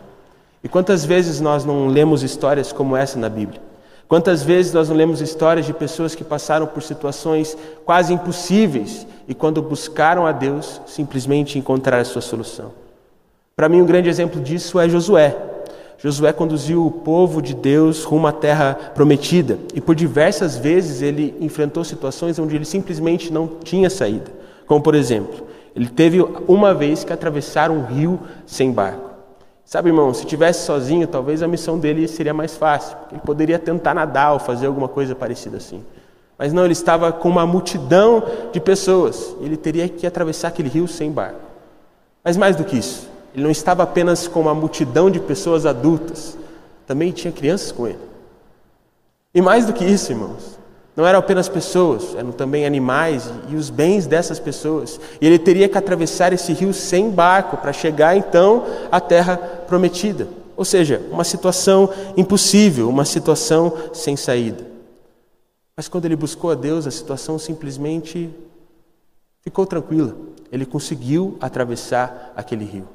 E 0.62 0.68
quantas 0.68 1.04
vezes 1.04 1.42
nós 1.42 1.62
não 1.62 1.88
lemos 1.88 2.22
histórias 2.22 2.72
como 2.72 2.96
essa 2.96 3.18
na 3.18 3.28
Bíblia? 3.28 3.60
Quantas 4.08 4.42
vezes 4.42 4.72
nós 4.72 4.88
não 4.88 4.96
lemos 4.96 5.20
histórias 5.20 5.66
de 5.66 5.74
pessoas 5.74 6.14
que 6.14 6.24
passaram 6.24 6.66
por 6.66 6.82
situações 6.82 7.54
quase 7.84 8.14
impossíveis 8.14 9.06
e, 9.28 9.34
quando 9.34 9.60
buscaram 9.60 10.26
a 10.26 10.32
Deus, 10.32 10.80
simplesmente 10.86 11.58
encontraram 11.58 12.00
a 12.00 12.06
sua 12.06 12.22
solução? 12.22 12.83
Para 13.56 13.68
mim, 13.68 13.80
um 13.80 13.86
grande 13.86 14.08
exemplo 14.08 14.40
disso 14.40 14.80
é 14.80 14.88
Josué. 14.88 15.36
Josué 15.96 16.32
conduziu 16.32 16.84
o 16.84 16.90
povo 16.90 17.40
de 17.40 17.54
Deus 17.54 18.04
rumo 18.04 18.26
à 18.26 18.32
terra 18.32 18.74
prometida 18.94 19.58
e 19.74 19.80
por 19.80 19.94
diversas 19.94 20.56
vezes 20.56 21.00
ele 21.00 21.34
enfrentou 21.40 21.84
situações 21.84 22.38
onde 22.38 22.56
ele 22.56 22.64
simplesmente 22.64 23.32
não 23.32 23.46
tinha 23.46 23.88
saída. 23.88 24.30
Como 24.66 24.82
por 24.82 24.94
exemplo, 24.94 25.46
ele 25.74 25.88
teve 25.88 26.20
uma 26.48 26.74
vez 26.74 27.04
que 27.04 27.12
atravessar 27.12 27.70
um 27.70 27.84
rio 27.84 28.18
sem 28.44 28.72
barco. 28.72 29.10
Sabe, 29.64 29.88
irmão, 29.88 30.12
se 30.12 30.26
tivesse 30.26 30.66
sozinho, 30.66 31.06
talvez 31.06 31.42
a 31.42 31.48
missão 31.48 31.78
dele 31.78 32.06
seria 32.06 32.34
mais 32.34 32.56
fácil. 32.56 32.96
Ele 33.10 33.20
poderia 33.24 33.58
tentar 33.58 33.94
nadar 33.94 34.34
ou 34.34 34.38
fazer 34.38 34.66
alguma 34.66 34.88
coisa 34.88 35.14
parecida 35.14 35.56
assim. 35.56 35.82
Mas 36.36 36.52
não, 36.52 36.64
ele 36.64 36.72
estava 36.72 37.12
com 37.12 37.28
uma 37.28 37.46
multidão 37.46 38.22
de 38.52 38.60
pessoas. 38.60 39.34
Ele 39.40 39.56
teria 39.56 39.88
que 39.88 40.06
atravessar 40.06 40.48
aquele 40.48 40.68
rio 40.68 40.86
sem 40.86 41.10
barco. 41.10 41.40
Mas 42.22 42.36
mais 42.36 42.56
do 42.56 42.64
que 42.64 42.76
isso, 42.76 43.08
ele 43.34 43.42
não 43.42 43.50
estava 43.50 43.82
apenas 43.82 44.28
com 44.28 44.40
uma 44.40 44.54
multidão 44.54 45.10
de 45.10 45.18
pessoas 45.18 45.66
adultas, 45.66 46.38
também 46.86 47.10
tinha 47.10 47.32
crianças 47.32 47.72
com 47.72 47.86
ele. 47.86 47.98
E 49.34 49.42
mais 49.42 49.66
do 49.66 49.72
que 49.72 49.84
isso, 49.84 50.12
irmãos, 50.12 50.56
não 50.96 51.04
eram 51.04 51.18
apenas 51.18 51.48
pessoas, 51.48 52.14
eram 52.14 52.30
também 52.30 52.64
animais 52.64 53.28
e 53.48 53.56
os 53.56 53.68
bens 53.68 54.06
dessas 54.06 54.38
pessoas. 54.38 55.00
E 55.20 55.26
ele 55.26 55.40
teria 55.40 55.68
que 55.68 55.76
atravessar 55.76 56.32
esse 56.32 56.52
rio 56.52 56.72
sem 56.72 57.10
barco 57.10 57.56
para 57.56 57.72
chegar 57.72 58.16
então 58.16 58.64
à 58.92 59.00
terra 59.00 59.36
prometida. 59.36 60.28
Ou 60.56 60.64
seja, 60.64 61.02
uma 61.10 61.24
situação 61.24 61.90
impossível, 62.16 62.88
uma 62.88 63.04
situação 63.04 63.76
sem 63.92 64.16
saída. 64.16 64.64
Mas 65.76 65.88
quando 65.88 66.04
ele 66.04 66.14
buscou 66.14 66.52
a 66.52 66.54
Deus, 66.54 66.86
a 66.86 66.90
situação 66.92 67.36
simplesmente 67.40 68.30
ficou 69.40 69.66
tranquila. 69.66 70.14
Ele 70.52 70.64
conseguiu 70.64 71.36
atravessar 71.40 72.32
aquele 72.36 72.64
rio. 72.64 72.88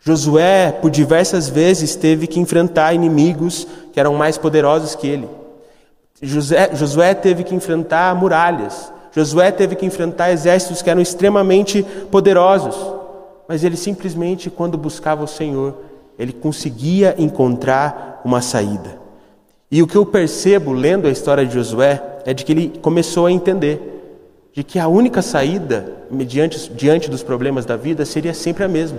Josué, 0.00 0.72
por 0.72 0.90
diversas 0.90 1.48
vezes, 1.48 1.96
teve 1.96 2.26
que 2.26 2.40
enfrentar 2.40 2.94
inimigos 2.94 3.66
que 3.92 4.00
eram 4.00 4.14
mais 4.14 4.38
poderosos 4.38 4.94
que 4.94 5.06
ele. 5.06 5.28
José, 6.22 6.70
Josué 6.74 7.14
teve 7.14 7.44
que 7.44 7.54
enfrentar 7.54 8.14
muralhas. 8.14 8.92
Josué 9.12 9.50
teve 9.50 9.76
que 9.76 9.86
enfrentar 9.86 10.30
exércitos 10.30 10.82
que 10.82 10.90
eram 10.90 11.00
extremamente 11.00 11.84
poderosos. 12.10 12.76
Mas 13.48 13.64
ele 13.64 13.76
simplesmente, 13.76 14.50
quando 14.50 14.76
buscava 14.76 15.24
o 15.24 15.28
Senhor, 15.28 15.74
ele 16.18 16.32
conseguia 16.32 17.14
encontrar 17.18 18.20
uma 18.24 18.40
saída. 18.40 18.98
E 19.70 19.82
o 19.82 19.86
que 19.86 19.96
eu 19.96 20.06
percebo 20.06 20.72
lendo 20.72 21.06
a 21.06 21.10
história 21.10 21.44
de 21.44 21.54
Josué 21.54 22.02
é 22.24 22.32
de 22.32 22.44
que 22.44 22.52
ele 22.52 22.78
começou 22.80 23.26
a 23.26 23.32
entender 23.32 23.96
de 24.52 24.64
que 24.64 24.78
a 24.78 24.88
única 24.88 25.22
saída 25.22 25.92
diante, 26.10 26.70
diante 26.72 27.10
dos 27.10 27.22
problemas 27.22 27.64
da 27.64 27.76
vida 27.76 28.04
seria 28.04 28.34
sempre 28.34 28.64
a 28.64 28.68
mesma. 28.68 28.98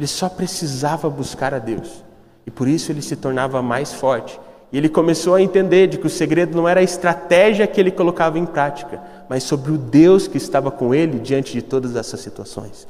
Ele 0.00 0.06
só 0.06 0.30
precisava 0.30 1.10
buscar 1.10 1.52
a 1.52 1.58
Deus. 1.58 2.02
E 2.46 2.50
por 2.50 2.66
isso 2.66 2.90
ele 2.90 3.02
se 3.02 3.16
tornava 3.16 3.60
mais 3.60 3.92
forte. 3.92 4.40
E 4.72 4.78
ele 4.78 4.88
começou 4.88 5.34
a 5.34 5.42
entender 5.42 5.88
de 5.88 5.98
que 5.98 6.06
o 6.06 6.10
segredo 6.10 6.56
não 6.56 6.66
era 6.66 6.80
a 6.80 6.82
estratégia 6.82 7.66
que 7.66 7.78
ele 7.78 7.90
colocava 7.90 8.38
em 8.38 8.46
prática, 8.46 8.98
mas 9.28 9.42
sobre 9.42 9.70
o 9.72 9.76
Deus 9.76 10.26
que 10.26 10.38
estava 10.38 10.70
com 10.70 10.94
ele 10.94 11.18
diante 11.18 11.52
de 11.52 11.60
todas 11.60 11.96
essas 11.96 12.20
situações. 12.20 12.88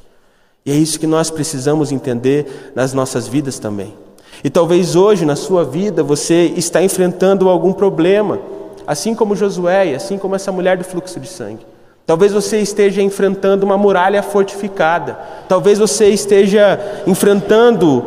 E 0.65 0.71
é 0.71 0.73
isso 0.73 0.97
que 0.97 1.05
nós 1.05 1.29
precisamos 1.29 1.91
entender 1.91 2.71
nas 2.73 2.93
nossas 2.93 3.27
vidas 3.27 3.59
também. 3.59 3.93
E 4.41 4.49
talvez 4.49 4.95
hoje 4.95 5.25
na 5.25 5.35
sua 5.35 5.65
vida 5.65 6.01
você 6.01 6.53
está 6.55 6.81
enfrentando 6.81 7.49
algum 7.49 7.73
problema, 7.73 8.39
assim 8.87 9.13
como 9.13 9.35
Josué, 9.35 9.87
e 9.87 9.95
assim 9.95 10.17
como 10.17 10.33
essa 10.33 10.49
mulher 10.49 10.77
do 10.77 10.85
fluxo 10.85 11.19
de 11.19 11.27
sangue. 11.27 11.65
Talvez 12.11 12.33
você 12.33 12.57
esteja 12.59 13.01
enfrentando 13.01 13.65
uma 13.65 13.77
muralha 13.77 14.21
fortificada. 14.21 15.17
Talvez 15.47 15.79
você 15.79 16.09
esteja 16.09 16.77
enfrentando 17.07 18.05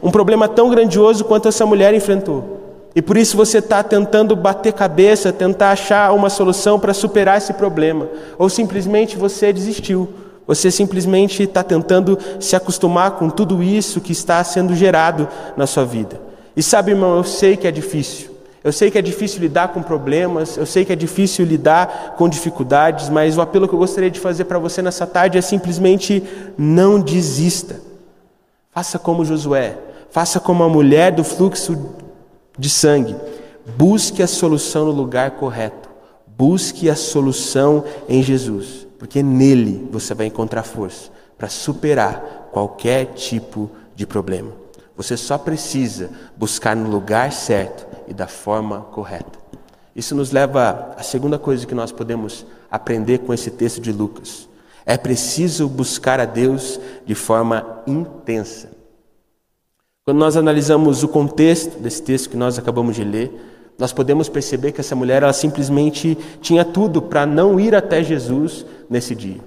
um 0.00 0.08
problema 0.08 0.46
tão 0.46 0.70
grandioso 0.70 1.24
quanto 1.24 1.48
essa 1.48 1.66
mulher 1.66 1.92
enfrentou. 1.92 2.60
E 2.94 3.02
por 3.02 3.16
isso 3.16 3.36
você 3.36 3.58
está 3.58 3.82
tentando 3.82 4.36
bater 4.36 4.72
cabeça, 4.72 5.32
tentar 5.32 5.72
achar 5.72 6.12
uma 6.12 6.30
solução 6.30 6.78
para 6.78 6.94
superar 6.94 7.38
esse 7.38 7.52
problema. 7.54 8.06
Ou 8.38 8.48
simplesmente 8.48 9.16
você 9.16 9.52
desistiu. 9.52 10.08
Você 10.46 10.70
simplesmente 10.70 11.42
está 11.42 11.64
tentando 11.64 12.16
se 12.38 12.54
acostumar 12.54 13.10
com 13.16 13.28
tudo 13.28 13.64
isso 13.64 14.00
que 14.00 14.12
está 14.12 14.44
sendo 14.44 14.76
gerado 14.76 15.28
na 15.56 15.66
sua 15.66 15.84
vida. 15.84 16.20
E 16.56 16.62
sabe, 16.62 16.92
irmão, 16.92 17.16
eu 17.16 17.24
sei 17.24 17.56
que 17.56 17.66
é 17.66 17.72
difícil. 17.72 18.29
Eu 18.62 18.72
sei 18.72 18.90
que 18.90 18.98
é 18.98 19.02
difícil 19.02 19.40
lidar 19.40 19.68
com 19.68 19.82
problemas, 19.82 20.58
eu 20.58 20.66
sei 20.66 20.84
que 20.84 20.92
é 20.92 20.96
difícil 20.96 21.46
lidar 21.46 22.14
com 22.18 22.28
dificuldades, 22.28 23.08
mas 23.08 23.38
o 23.38 23.40
apelo 23.40 23.66
que 23.66 23.74
eu 23.74 23.78
gostaria 23.78 24.10
de 24.10 24.20
fazer 24.20 24.44
para 24.44 24.58
você 24.58 24.82
nessa 24.82 25.06
tarde 25.06 25.38
é 25.38 25.40
simplesmente 25.40 26.22
não 26.58 27.00
desista. 27.00 27.80
Faça 28.70 28.98
como 28.98 29.24
Josué, 29.24 29.78
faça 30.10 30.38
como 30.38 30.62
a 30.62 30.68
mulher 30.68 31.10
do 31.10 31.24
fluxo 31.24 31.90
de 32.58 32.68
sangue. 32.68 33.16
Busque 33.78 34.22
a 34.22 34.26
solução 34.26 34.84
no 34.84 34.92
lugar 34.92 35.32
correto. 35.32 35.88
Busque 36.26 36.90
a 36.90 36.96
solução 36.96 37.84
em 38.08 38.22
Jesus, 38.22 38.86
porque 38.98 39.22
nele 39.22 39.88
você 39.90 40.12
vai 40.12 40.26
encontrar 40.26 40.64
força 40.64 41.10
para 41.36 41.48
superar 41.48 42.48
qualquer 42.52 43.06
tipo 43.14 43.70
de 43.96 44.06
problema. 44.06 44.52
Você 44.96 45.16
só 45.16 45.38
precisa 45.38 46.10
buscar 46.36 46.76
no 46.76 46.90
lugar 46.90 47.32
certo 47.32 47.89
e 48.10 48.14
da 48.14 48.26
forma 48.26 48.80
correta. 48.92 49.38
Isso 49.94 50.14
nos 50.14 50.32
leva 50.32 50.94
à 50.96 51.02
segunda 51.02 51.38
coisa 51.38 51.66
que 51.66 51.74
nós 51.74 51.92
podemos 51.92 52.44
aprender 52.70 53.18
com 53.18 53.32
esse 53.32 53.50
texto 53.50 53.80
de 53.80 53.92
Lucas. 53.92 54.48
É 54.84 54.96
preciso 54.96 55.68
buscar 55.68 56.20
a 56.20 56.24
Deus 56.24 56.80
de 57.06 57.14
forma 57.14 57.82
intensa. 57.86 58.70
Quando 60.04 60.18
nós 60.18 60.36
analisamos 60.36 61.02
o 61.02 61.08
contexto 61.08 61.78
desse 61.78 62.02
texto 62.02 62.30
que 62.30 62.36
nós 62.36 62.58
acabamos 62.58 62.96
de 62.96 63.04
ler, 63.04 63.30
nós 63.78 63.92
podemos 63.92 64.28
perceber 64.28 64.72
que 64.72 64.80
essa 64.80 64.96
mulher 64.96 65.22
ela 65.22 65.32
simplesmente 65.32 66.18
tinha 66.40 66.64
tudo 66.64 67.00
para 67.00 67.24
não 67.24 67.58
ir 67.58 67.74
até 67.74 68.02
Jesus 68.02 68.66
nesse 68.88 69.14
dia. 69.14 69.40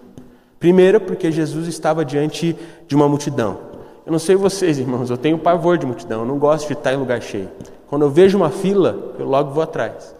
Primeiro, 0.59 1.01
porque 1.01 1.31
Jesus 1.31 1.67
estava 1.67 2.05
diante 2.05 2.55
de 2.87 2.95
uma 2.95 3.07
multidão. 3.07 3.59
Eu 4.05 4.11
não 4.11 4.19
sei 4.19 4.35
vocês, 4.35 4.77
irmãos, 4.79 5.09
eu 5.09 5.17
tenho 5.17 5.37
pavor 5.37 5.77
de 5.77 5.85
multidão, 5.85 6.21
eu 6.21 6.25
não 6.25 6.37
gosto 6.37 6.67
de 6.67 6.73
estar 6.73 6.93
em 6.93 6.97
lugar 6.97 7.21
cheio. 7.21 7.49
Quando 7.93 8.05
eu 8.05 8.09
vejo 8.09 8.35
uma 8.35 8.49
fila, 8.49 9.13
eu 9.19 9.25
logo 9.27 9.51
vou 9.51 9.61
atrás. 9.61 10.15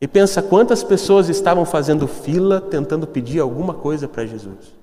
E 0.00 0.08
pensa 0.08 0.42
quantas 0.42 0.82
pessoas 0.82 1.28
estavam 1.28 1.64
fazendo 1.64 2.08
fila 2.08 2.60
tentando 2.60 3.06
pedir 3.06 3.38
alguma 3.38 3.72
coisa 3.72 4.08
para 4.08 4.26
Jesus. 4.26 4.74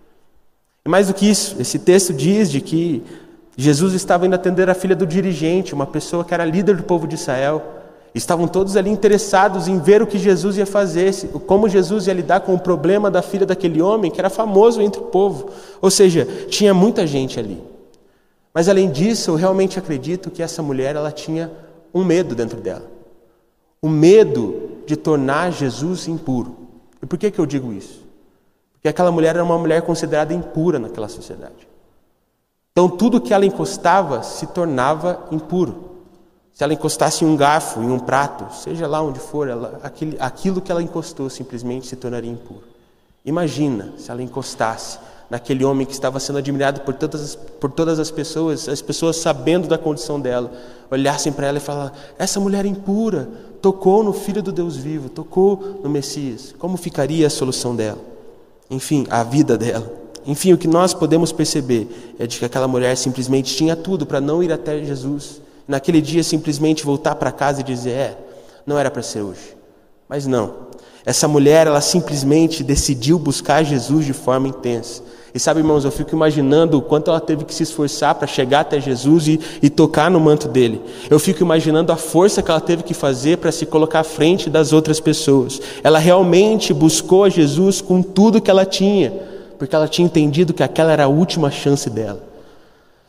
E 0.86 0.88
mais 0.88 1.07
do 1.07 1.13
que 1.13 1.29
isso, 1.29 1.57
esse 1.60 1.77
texto 1.77 2.13
diz 2.13 2.50
de 2.50 2.62
que 2.62 3.03
Jesus 3.57 3.93
estava 3.93 4.25
indo 4.25 4.34
atender 4.34 4.69
a 4.69 4.74
filha 4.74 4.95
do 4.95 5.05
dirigente, 5.05 5.74
uma 5.74 5.86
pessoa 5.86 6.24
que 6.24 6.34
era 6.34 6.45
líder 6.45 6.77
do 6.77 6.84
povo 6.84 7.05
de 7.05 7.15
Israel. 7.15 7.62
Estavam 8.13 8.48
todos 8.48 8.77
ali 8.77 8.89
interessados 8.89 9.67
em 9.67 9.77
ver 9.77 10.01
o 10.01 10.07
que 10.07 10.17
Jesus 10.17 10.55
ia 10.55 10.65
fazer, 10.65 11.13
como 11.45 11.67
Jesus 11.67 12.07
ia 12.07 12.13
lidar 12.13 12.39
com 12.39 12.53
o 12.53 12.60
problema 12.60 13.12
da 13.12 13.22
filha 13.22 13.45
daquele 13.45 13.81
homem 13.81 14.10
que 14.10 14.22
era 14.22 14.29
famoso 14.29 14.81
entre 14.81 15.01
o 15.01 15.07
povo. 15.07 15.50
Ou 15.81 15.91
seja, 15.91 16.25
tinha 16.48 16.74
muita 16.74 17.05
gente 17.05 17.38
ali. 17.38 17.62
Mas 18.53 18.69
além 18.69 18.89
disso, 18.89 19.31
eu 19.31 19.36
realmente 19.36 19.77
acredito 19.77 20.31
que 20.31 20.41
essa 20.41 20.63
mulher 20.63 20.95
ela 20.95 21.12
tinha 21.12 21.51
um 21.95 22.03
medo 22.03 22.35
dentro 22.35 22.59
dela. 22.59 22.91
O 23.81 23.87
medo 23.87 24.81
de 24.85 24.97
tornar 24.97 25.51
Jesus 25.51 26.09
impuro. 26.09 26.57
E 27.01 27.05
por 27.05 27.17
que, 27.17 27.31
que 27.31 27.39
eu 27.39 27.45
digo 27.45 27.71
isso? 27.71 28.03
Porque 28.73 28.89
aquela 28.89 29.11
mulher 29.11 29.35
era 29.35 29.43
uma 29.43 29.57
mulher 29.57 29.81
considerada 29.81 30.33
impura 30.33 30.77
naquela 30.77 31.07
sociedade. 31.07 31.67
Então 32.71 32.89
tudo 32.89 33.21
que 33.21 33.33
ela 33.33 33.45
encostava 33.45 34.21
se 34.21 34.45
tornava 34.47 35.25
impuro. 35.31 35.95
Se 36.51 36.63
ela 36.63 36.73
encostasse 36.73 37.23
em 37.23 37.27
um 37.27 37.37
garfo, 37.37 37.81
em 37.81 37.89
um 37.89 37.99
prato, 37.99 38.53
seja 38.53 38.87
lá 38.87 39.01
onde 39.01 39.19
for, 39.19 39.47
ela, 39.47 39.79
aquele, 39.81 40.17
aquilo 40.19 40.61
que 40.61 40.71
ela 40.71 40.83
encostou 40.83 41.29
simplesmente 41.29 41.87
se 41.87 41.95
tornaria 41.95 42.31
impuro. 42.31 42.63
Imagina 43.23 43.93
se 43.97 44.11
ela 44.11 44.21
encostasse 44.21 44.99
naquele 45.29 45.63
homem 45.65 45.86
que 45.86 45.94
estava 45.94 46.20
sendo 46.20 46.39
admirado 46.39 46.82
por 46.82 46.94
todas, 46.94 47.36
por 47.36 47.72
todas 47.72 48.00
as 48.00 48.12
pessoas, 48.12 48.70
as 48.70 48.82
pessoas 48.82 49.17
sabendo 49.17 49.67
da 49.67 49.77
condição 49.77 50.20
dela, 50.20 50.51
olhassem 50.89 51.32
para 51.32 51.48
ela 51.48 51.58
e 51.58 51.62
falassem: 51.62 51.98
essa 52.17 52.39
mulher 52.39 52.65
impura 52.65 53.27
tocou 53.65 54.03
no 54.03 54.13
Filho 54.13 54.44
do 54.44 54.51
Deus 54.51 54.75
vivo, 54.75 55.10
tocou 55.10 55.79
no 55.84 55.89
Messias. 55.89 56.53
Como 56.60 56.77
ficaria 56.77 57.25
a 57.25 57.32
solução 57.32 57.75
dela? 57.75 57.98
Enfim, 58.70 59.08
a 59.10 59.24
vida 59.24 59.58
dela. 59.58 59.91
Enfim, 60.24 60.53
o 60.53 60.58
que 60.58 60.67
nós 60.67 60.94
podemos 60.94 61.32
perceber 61.32 62.15
é 62.20 62.27
de 62.27 62.38
que 62.38 62.46
aquela 62.46 62.67
mulher 62.67 62.96
simplesmente 62.96 63.55
tinha 63.55 63.75
tudo 63.75 64.05
para 64.05 64.22
não 64.22 64.44
ir 64.44 64.51
até 64.51 64.84
Jesus. 64.84 65.41
Naquele 65.67 66.00
dia, 66.00 66.24
simplesmente 66.24 66.86
voltar 66.86 67.15
para 67.15 67.32
casa 67.32 67.62
e 67.62 67.63
dizer: 67.63 67.91
é, 67.91 68.17
não 68.67 68.77
era 68.77 68.91
para 68.91 69.01
ser 69.01 69.22
hoje. 69.22 69.58
Mas 70.08 70.27
não. 70.27 70.65
Essa 71.05 71.27
mulher, 71.27 71.67
ela 71.67 71.81
simplesmente 71.81 72.63
decidiu 72.63 73.19
buscar 73.19 73.63
Jesus 73.63 74.05
de 74.05 74.13
forma 74.13 74.47
intensa. 74.47 75.03
E 75.35 75.39
sabe, 75.39 75.59
irmãos, 75.59 75.83
eu 75.83 75.91
fico 75.91 76.15
imaginando 76.15 76.77
o 76.77 76.81
quanto 76.81 77.12
ela 77.12 77.19
teve 77.19 77.43
que 77.43 77.53
se 77.53 77.63
esforçar 77.63 78.15
para 78.15 78.25
chegar 78.25 78.62
até 78.62 78.79
Jesus 78.79 79.27
e, 79.27 79.38
e, 79.62 79.69
tocar 79.69 80.09
no 80.09 80.17
manto 80.17 80.47
dele. 80.47 80.81
Eu 81.09 81.19
fico 81.19 81.43
imaginando 81.43 81.91
a 81.91 81.97
força 81.97 82.41
que 82.41 82.50
ela 82.50 82.62
teve 82.62 82.83
que 82.83 82.93
fazer 82.93 83.38
para 83.39 83.51
se 83.51 83.65
colocar 83.65 84.00
à 84.00 84.03
frente 84.05 84.50
das 84.50 84.71
outras 84.71 85.01
pessoas. 85.01 85.62
Ela 85.83 86.00
realmente 86.00 86.74
buscou 86.74 87.25
a 87.25 87.29
Jesus 87.29 87.81
com 87.81 88.01
tudo 88.01 88.41
que 88.41 88.50
ela 88.50 88.65
tinha, 88.65 89.12
porque 89.59 89.75
ela 89.75 89.89
tinha 89.89 90.05
entendido 90.05 90.53
que 90.53 90.63
aquela 90.63 90.93
era 90.93 91.03
a 91.03 91.09
última 91.09 91.51
chance 91.51 91.89
dela. 91.89 92.24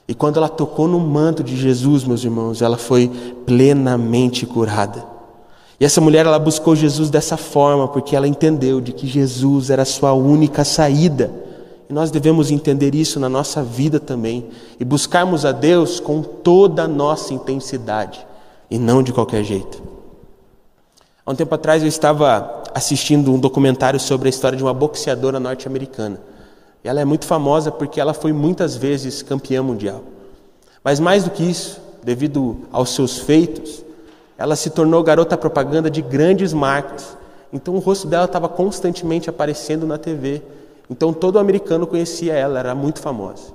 E 0.08 0.12
quando 0.14 0.38
ela 0.38 0.48
tocou 0.48 0.88
no 0.88 0.98
manto 0.98 1.44
de 1.44 1.56
Jesus, 1.56 2.02
meus 2.02 2.24
irmãos, 2.24 2.60
ela 2.60 2.76
foi 2.76 3.08
plenamente 3.46 4.44
curada. 4.46 5.15
E 5.78 5.84
essa 5.84 6.00
mulher 6.00 6.24
ela 6.24 6.38
buscou 6.38 6.74
Jesus 6.74 7.10
dessa 7.10 7.36
forma 7.36 7.86
porque 7.86 8.16
ela 8.16 8.26
entendeu 8.26 8.80
de 8.80 8.92
que 8.92 9.06
Jesus 9.06 9.68
era 9.70 9.82
a 9.82 9.86
sua 9.86 10.12
única 10.12 10.64
saída. 10.64 11.30
E 11.88 11.92
nós 11.92 12.10
devemos 12.10 12.50
entender 12.50 12.94
isso 12.94 13.20
na 13.20 13.28
nossa 13.28 13.62
vida 13.62 14.00
também 14.00 14.48
e 14.80 14.84
buscarmos 14.84 15.44
a 15.44 15.52
Deus 15.52 16.00
com 16.00 16.22
toda 16.22 16.84
a 16.84 16.88
nossa 16.88 17.34
intensidade 17.34 18.26
e 18.70 18.78
não 18.78 19.02
de 19.02 19.12
qualquer 19.12 19.44
jeito. 19.44 19.82
Há 21.24 21.30
um 21.30 21.34
tempo 21.34 21.54
atrás 21.54 21.82
eu 21.82 21.88
estava 21.88 22.62
assistindo 22.74 23.32
um 23.32 23.38
documentário 23.38 24.00
sobre 24.00 24.28
a 24.28 24.30
história 24.30 24.56
de 24.56 24.62
uma 24.62 24.74
boxeadora 24.74 25.38
norte-americana. 25.38 26.20
E 26.82 26.88
ela 26.88 27.00
é 27.00 27.04
muito 27.04 27.24
famosa 27.24 27.70
porque 27.70 28.00
ela 28.00 28.14
foi 28.14 28.32
muitas 28.32 28.76
vezes 28.76 29.22
campeã 29.22 29.62
mundial. 29.62 30.02
Mas 30.82 31.00
mais 31.00 31.24
do 31.24 31.30
que 31.30 31.42
isso, 31.42 31.80
devido 32.02 32.58
aos 32.70 32.90
seus 32.90 33.18
feitos, 33.18 33.84
ela 34.38 34.56
se 34.56 34.70
tornou 34.70 35.02
garota 35.02 35.36
propaganda 35.36 35.90
de 35.90 36.02
grandes 36.02 36.52
marcas. 36.52 37.16
Então 37.52 37.74
o 37.74 37.78
rosto 37.78 38.06
dela 38.06 38.26
estava 38.26 38.48
constantemente 38.48 39.30
aparecendo 39.30 39.86
na 39.86 39.98
TV. 39.98 40.42
Então 40.90 41.12
todo 41.12 41.38
americano 41.38 41.86
conhecia 41.86 42.34
ela, 42.34 42.58
era 42.58 42.74
muito 42.74 43.00
famosa. 43.00 43.54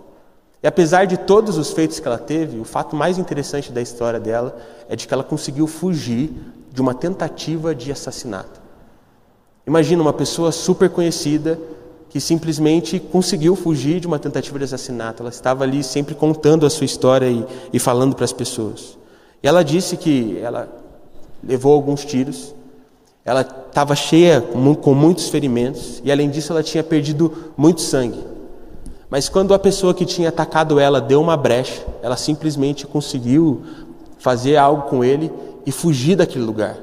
E 0.64 0.68
apesar 0.68 1.06
de 1.06 1.18
todos 1.18 1.58
os 1.58 1.72
feitos 1.72 2.00
que 2.00 2.08
ela 2.08 2.18
teve, 2.18 2.60
o 2.60 2.64
fato 2.64 2.96
mais 2.96 3.18
interessante 3.18 3.72
da 3.72 3.82
história 3.82 4.20
dela 4.20 4.56
é 4.88 4.96
de 4.96 5.08
que 5.08 5.14
ela 5.14 5.24
conseguiu 5.24 5.66
fugir 5.66 6.32
de 6.72 6.82
uma 6.82 6.94
tentativa 6.94 7.74
de 7.74 7.92
assassinato. 7.92 8.62
Imagina 9.66 10.02
uma 10.02 10.14
pessoa 10.14 10.52
super 10.52 10.90
conhecida 10.90 11.60
que 12.10 12.20
simplesmente 12.20 13.00
conseguiu 13.00 13.56
fugir 13.56 14.00
de 14.00 14.08
uma 14.08 14.20
tentativa 14.20 14.58
de 14.58 14.66
assassinato. 14.66 15.24
Ela 15.24 15.30
estava 15.30 15.64
ali 15.64 15.84
sempre 15.84 16.14
contando 16.14 16.66
a 16.66 16.70
sua 16.70 16.86
história 16.86 17.28
e, 17.28 17.46
e 17.72 17.80
falando 17.80 18.16
para 18.16 18.26
as 18.26 18.34
pessoas. 18.34 18.98
E 19.44 19.48
ela 19.48 19.64
disse 19.64 19.98
que 19.98 20.40
ela 20.42 20.70
levou 21.44 21.74
alguns 21.74 22.06
tiros, 22.06 22.54
ela 23.24 23.42
estava 23.42 23.96
cheia 23.96 24.42
com 24.42 24.94
muitos 24.94 25.30
ferimentos 25.30 26.02
e, 26.04 26.12
além 26.12 26.30
disso, 26.30 26.52
ela 26.52 26.64
tinha 26.64 26.84
perdido 26.84 27.52
muito 27.56 27.82
sangue. 27.82 28.24
Mas 29.10 29.28
quando 29.28 29.54
a 29.54 29.60
pessoa 29.60 29.94
que 29.94 30.06
tinha 30.06 30.30
atacado 30.30 30.80
ela 30.80 31.02
deu 31.02 31.20
uma 31.20 31.36
brecha, 31.36 31.86
ela 32.02 32.16
simplesmente 32.16 32.88
conseguiu 32.88 33.62
fazer 34.18 34.56
algo 34.56 34.84
com 34.84 35.04
ele 35.04 35.32
e 35.66 35.72
fugir 35.72 36.16
daquele 36.16 36.46
lugar. 36.46 36.78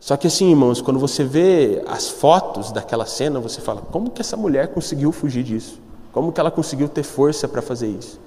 Só 0.00 0.16
que 0.16 0.26
assim, 0.26 0.50
irmãos, 0.50 0.80
quando 0.80 0.98
você 0.98 1.22
vê 1.22 1.82
as 1.86 2.08
fotos 2.08 2.72
daquela 2.72 3.06
cena, 3.06 3.38
você 3.38 3.60
fala: 3.60 3.82
como 3.82 4.10
que 4.10 4.20
essa 4.20 4.36
mulher 4.36 4.68
conseguiu 4.68 5.12
fugir 5.12 5.44
disso? 5.44 5.78
Como 6.12 6.32
que 6.32 6.40
ela 6.40 6.50
conseguiu 6.50 6.88
ter 6.88 7.02
força 7.02 7.46
para 7.46 7.62
fazer 7.62 7.88
isso? 7.88 8.18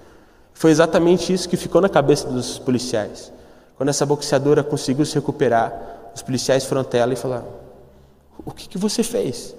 Foi 0.53 0.71
exatamente 0.71 1.33
isso 1.33 1.49
que 1.49 1.57
ficou 1.57 1.81
na 1.81 1.89
cabeça 1.89 2.27
dos 2.29 2.59
policiais. 2.59 3.33
Quando 3.77 3.89
essa 3.89 4.05
boxeadora 4.05 4.63
conseguiu 4.63 5.05
se 5.05 5.15
recuperar, 5.15 5.73
os 6.15 6.21
policiais 6.21 6.63
foram 6.63 6.81
até 6.81 6.99
ela 6.99 7.13
e 7.13 7.17
falaram: 7.17 7.47
O 8.45 8.51
que, 8.51 8.67
que 8.67 8.77
você 8.77 9.03
fez? 9.03 9.55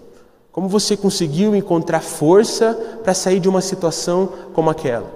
Como 0.53 0.69
você 0.69 0.97
conseguiu 0.97 1.55
encontrar 1.57 2.01
força 2.01 2.75
para 3.03 3.13
sair 3.13 3.41
de 3.41 3.49
uma 3.49 3.61
situação 3.61 4.29
como 4.55 4.71
aquela? 4.71 5.11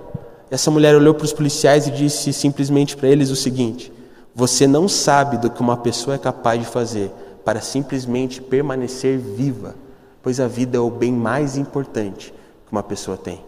Essa 0.50 0.70
mulher 0.70 0.96
olhou 0.96 1.14
para 1.14 1.24
os 1.24 1.32
policiais 1.32 1.86
e 1.86 1.90
disse 1.90 2.32
simplesmente 2.32 2.96
para 2.96 3.08
eles 3.08 3.30
o 3.30 3.36
seguinte: 3.36 3.92
Você 4.34 4.66
não 4.66 4.88
sabe 4.88 5.38
do 5.38 5.48
que 5.48 5.60
uma 5.60 5.76
pessoa 5.76 6.16
é 6.16 6.18
capaz 6.18 6.60
de 6.60 6.66
fazer 6.66 7.12
para 7.44 7.60
simplesmente 7.60 8.42
permanecer 8.42 9.18
viva, 9.18 9.74
pois 10.22 10.40
a 10.40 10.48
vida 10.48 10.76
é 10.76 10.80
o 10.80 10.90
bem 10.90 11.12
mais 11.12 11.56
importante 11.56 12.34
que 12.66 12.72
uma 12.72 12.82
pessoa 12.82 13.16
tem. 13.16 13.40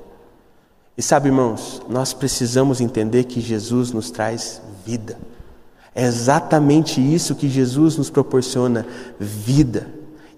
E 0.97 1.03
sabe, 1.03 1.29
irmãos, 1.29 1.83
nós 1.89 2.13
precisamos 2.13 2.81
entender 2.81 3.25
que 3.25 3.41
Jesus 3.41 3.91
nos 3.91 4.11
traz 4.11 4.61
vida. 4.85 5.19
É 5.95 6.05
exatamente 6.05 7.01
isso 7.01 7.35
que 7.35 7.49
Jesus 7.49 7.97
nos 7.97 8.11
proporciona: 8.11 8.87
vida. 9.19 9.87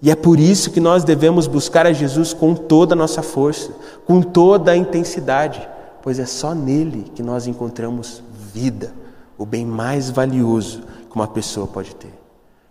E 0.01 0.11
é 0.11 0.15
por 0.15 0.39
isso 0.39 0.71
que 0.71 0.81
nós 0.81 1.03
devemos 1.03 1.47
buscar 1.47 1.85
a 1.85 1.93
Jesus 1.93 2.33
com 2.33 2.53
toda 2.53 2.93
a 2.93 2.97
nossa 2.97 3.21
força, 3.21 3.71
com 4.05 4.21
toda 4.21 4.71
a 4.71 4.75
intensidade, 4.75 5.65
pois 6.01 6.19
é 6.19 6.25
só 6.25 6.53
nele 6.53 7.09
que 7.15 7.23
nós 7.23 7.47
encontramos 7.47 8.21
vida, 8.53 8.93
o 9.37 9.45
bem 9.45 9.65
mais 9.65 10.09
valioso 10.09 10.81
que 11.09 11.15
uma 11.15 11.27
pessoa 11.27 11.67
pode 11.67 11.95
ter. 11.95 12.13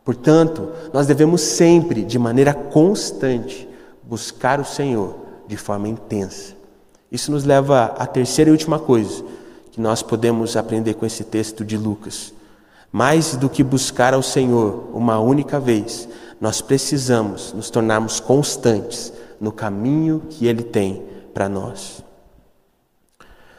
Portanto, 0.04 0.68
nós 0.92 1.06
devemos 1.06 1.40
sempre, 1.40 2.02
de 2.02 2.18
maneira 2.18 2.52
constante, 2.52 3.66
buscar 4.02 4.60
o 4.60 4.64
Senhor 4.64 5.16
de 5.46 5.56
forma 5.56 5.88
intensa. 5.88 6.54
Isso 7.10 7.30
nos 7.30 7.44
leva 7.44 7.94
à 7.98 8.06
terceira 8.06 8.50
e 8.50 8.52
última 8.52 8.78
coisa 8.78 9.24
que 9.70 9.80
nós 9.80 10.02
podemos 10.02 10.56
aprender 10.56 10.94
com 10.94 11.06
esse 11.06 11.24
texto 11.24 11.64
de 11.64 11.78
Lucas. 11.78 12.32
Mais 12.92 13.34
do 13.36 13.48
que 13.48 13.64
buscar 13.64 14.12
ao 14.12 14.22
Senhor 14.22 14.90
uma 14.92 15.18
única 15.18 15.58
vez, 15.58 16.06
nós 16.38 16.60
precisamos 16.60 17.54
nos 17.54 17.70
tornarmos 17.70 18.20
constantes 18.20 19.12
no 19.40 19.50
caminho 19.50 20.22
que 20.28 20.46
Ele 20.46 20.62
tem 20.62 21.02
para 21.32 21.48
nós. 21.48 22.04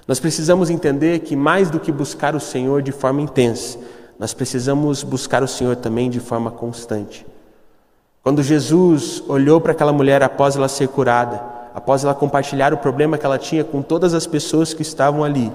Nós 0.08 0.19
precisamos 0.19 0.69
entender 0.69 1.19
que 1.19 1.36
mais 1.36 1.72
do 1.72 1.80
que 1.80 1.91
buscar 1.91 2.36
o 2.36 2.39
Senhor 2.39 2.82
de 2.84 2.91
forma 2.91 3.22
intensa, 3.22 3.80
nós 4.19 4.34
precisamos 4.34 5.02
buscar 5.02 5.41
o 5.41 5.48
Senhor 5.48 5.78
também 5.78 6.10
de 6.10 6.19
forma 6.19 6.52
constante. 6.52 7.26
Quando 8.22 8.43
Jesus 8.43 9.24
olhou 9.28 9.60
para 9.60 9.72
aquela 9.72 9.91
mulher 9.91 10.22
após 10.22 10.56
ela 10.56 10.67
ser 10.67 10.89
curada, 10.89 11.41
após 11.74 12.04
ela 12.04 12.13
compartilhar 12.13 12.74
o 12.74 12.78
problema 12.78 13.17
que 13.17 13.26
ela 13.26 13.38
tinha 13.38 13.63
com 13.63 13.82
todas 13.82 14.13
as 14.13 14.28
pessoas 14.28 14.74
que 14.74 14.82
estavam 14.82 15.24
ali, 15.24 15.52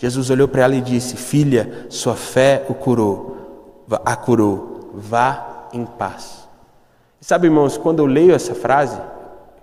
Jesus 0.00 0.30
olhou 0.30 0.48
para 0.48 0.62
ela 0.62 0.74
e 0.74 0.80
disse: 0.80 1.14
Filha, 1.14 1.86
sua 1.90 2.16
fé 2.16 2.64
o 2.70 2.74
curou, 2.74 3.84
a 4.02 4.16
curou, 4.16 4.90
vá 4.94 5.68
em 5.74 5.84
paz. 5.84 6.48
E 7.20 7.24
sabe, 7.24 7.48
irmãos, 7.48 7.76
quando 7.76 7.98
eu 7.98 8.06
leio 8.06 8.34
essa 8.34 8.54
frase, 8.54 8.98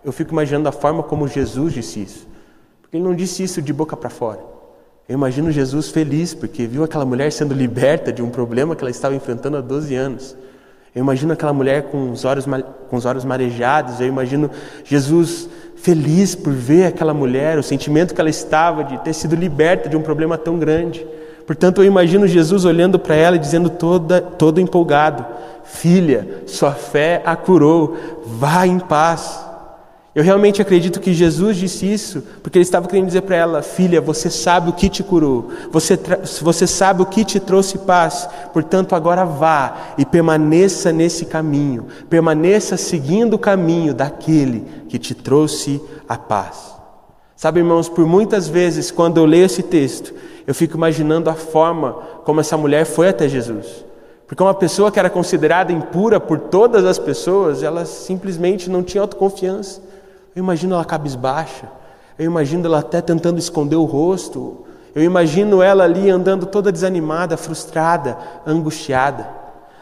eu 0.06 0.12
fico 0.12 0.32
imaginando 0.32 0.70
a 0.70 0.72
forma 0.72 1.02
como 1.02 1.28
Jesus 1.28 1.74
disse 1.74 2.04
isso. 2.04 2.28
Porque 2.82 2.98
ele 2.98 3.04
não 3.04 3.16
disse 3.16 3.42
isso 3.42 3.64
de 3.64 3.74
boca 3.74 3.98
para 3.98 4.12
fora. 4.12 4.40
Eu 5.10 5.16
imagino 5.16 5.52
Jesus 5.52 5.90
feliz 5.90 6.36
porque 6.36 6.68
viu 6.68 6.84
aquela 6.84 7.06
mulher 7.06 7.32
sendo 7.32 7.56
liberta 7.56 8.14
de 8.14 8.22
um 8.22 8.30
problema 8.30 8.76
que 8.76 8.84
ela 8.84 8.92
estava 8.92 9.16
enfrentando 9.16 9.58
há 9.58 9.62
12 9.62 9.96
anos. 9.96 10.38
Eu 10.94 11.02
imagino 11.02 11.34
aquela 11.34 11.54
mulher 11.54 11.90
com 11.90 12.12
os 12.12 12.26
olhos, 12.26 12.46
com 12.90 12.96
os 12.96 13.06
olhos 13.06 13.26
marejados. 13.26 14.00
Eu 14.00 14.08
imagino 14.08 14.52
Jesus 14.84 15.50
feliz 15.78 16.36
por 16.36 16.52
ver 16.52 16.88
aquela 16.88 17.14
mulher, 17.14 17.58
o 17.58 17.64
sentimento 17.64 18.14
que 18.14 18.20
ela 18.20 18.30
estava 18.30 18.84
de 18.84 18.98
ter 19.00 19.14
sido 19.14 19.36
liberta 19.36 19.88
de 19.88 19.96
um 19.96 20.02
problema 20.02 20.38
tão 20.38 20.60
grande. 20.60 21.06
Portanto, 21.46 21.82
eu 21.82 21.86
imagino 21.86 22.28
Jesus 22.28 22.66
olhando 22.66 23.00
para 23.00 23.16
ela 23.16 23.38
e 23.38 23.40
dizendo 23.40 23.70
toda, 23.70 24.20
todo 24.20 24.60
empolgado: 24.60 25.26
Filha, 25.64 26.42
sua 26.46 26.72
fé 26.72 27.22
a 27.26 27.36
curou, 27.36 27.96
vá 28.26 28.68
em 28.68 28.80
paz. 28.80 29.47
Eu 30.18 30.24
realmente 30.24 30.60
acredito 30.60 31.00
que 31.00 31.14
Jesus 31.14 31.58
disse 31.58 31.86
isso 31.86 32.24
porque 32.42 32.58
ele 32.58 32.64
estava 32.64 32.88
querendo 32.88 33.06
dizer 33.06 33.22
para 33.22 33.36
ela: 33.36 33.62
Filha, 33.62 34.02
você 34.02 34.32
sabe 34.32 34.72
o 34.72 34.74
que 34.74 34.90
te 34.90 35.04
curou, 35.04 35.52
você, 35.72 35.96
você 36.42 36.66
sabe 36.66 37.04
o 37.04 37.06
que 37.06 37.24
te 37.24 37.40
trouxe 37.40 37.78
paz, 37.78 38.28
portanto, 38.52 38.96
agora 38.96 39.24
vá 39.24 39.94
e 39.96 40.04
permaneça 40.04 40.92
nesse 40.92 41.24
caminho, 41.24 41.86
permaneça 42.10 42.78
seguindo 42.78 43.36
o 43.36 43.38
caminho 43.38 43.94
daquele 43.94 44.66
que 44.90 44.98
te 44.98 45.14
trouxe 45.14 45.80
a 46.10 46.18
paz. 46.18 46.74
Sabe, 47.36 47.60
irmãos, 47.60 47.88
por 47.88 48.08
muitas 48.08 48.48
vezes, 48.48 48.90
quando 48.90 49.18
eu 49.18 49.26
leio 49.26 49.46
esse 49.46 49.62
texto, 49.62 50.16
eu 50.48 50.56
fico 50.56 50.76
imaginando 50.76 51.30
a 51.30 51.36
forma 51.36 51.94
como 52.26 52.40
essa 52.40 52.58
mulher 52.58 52.88
foi 52.88 53.10
até 53.10 53.30
Jesus. 53.30 53.86
Porque 54.26 54.42
uma 54.42 54.56
pessoa 54.56 54.92
que 54.92 54.98
era 54.98 55.12
considerada 55.12 55.72
impura 55.72 56.20
por 56.20 56.40
todas 56.40 56.86
as 56.86 56.98
pessoas, 56.98 57.62
ela 57.62 57.86
simplesmente 57.86 58.68
não 58.68 58.82
tinha 58.82 59.04
autoconfiança. 59.04 59.86
Eu 60.38 60.44
imagino 60.44 60.76
ela 60.76 60.86
cabisbaixa, 60.86 61.66
eu 62.20 62.24
imagino 62.24 62.64
ela 62.68 62.78
até 62.78 63.02
tentando 63.02 63.40
esconder 63.40 63.76
o 63.76 63.86
rosto, 63.86 64.68
eu 64.94 65.02
imagino 65.02 65.64
ela 65.64 65.84
ali 65.84 66.12
andando 66.12 66.46
toda 66.46 66.72
desanimada, 66.72 67.36
frustrada, 67.36 68.16
angustiada. 68.46 69.28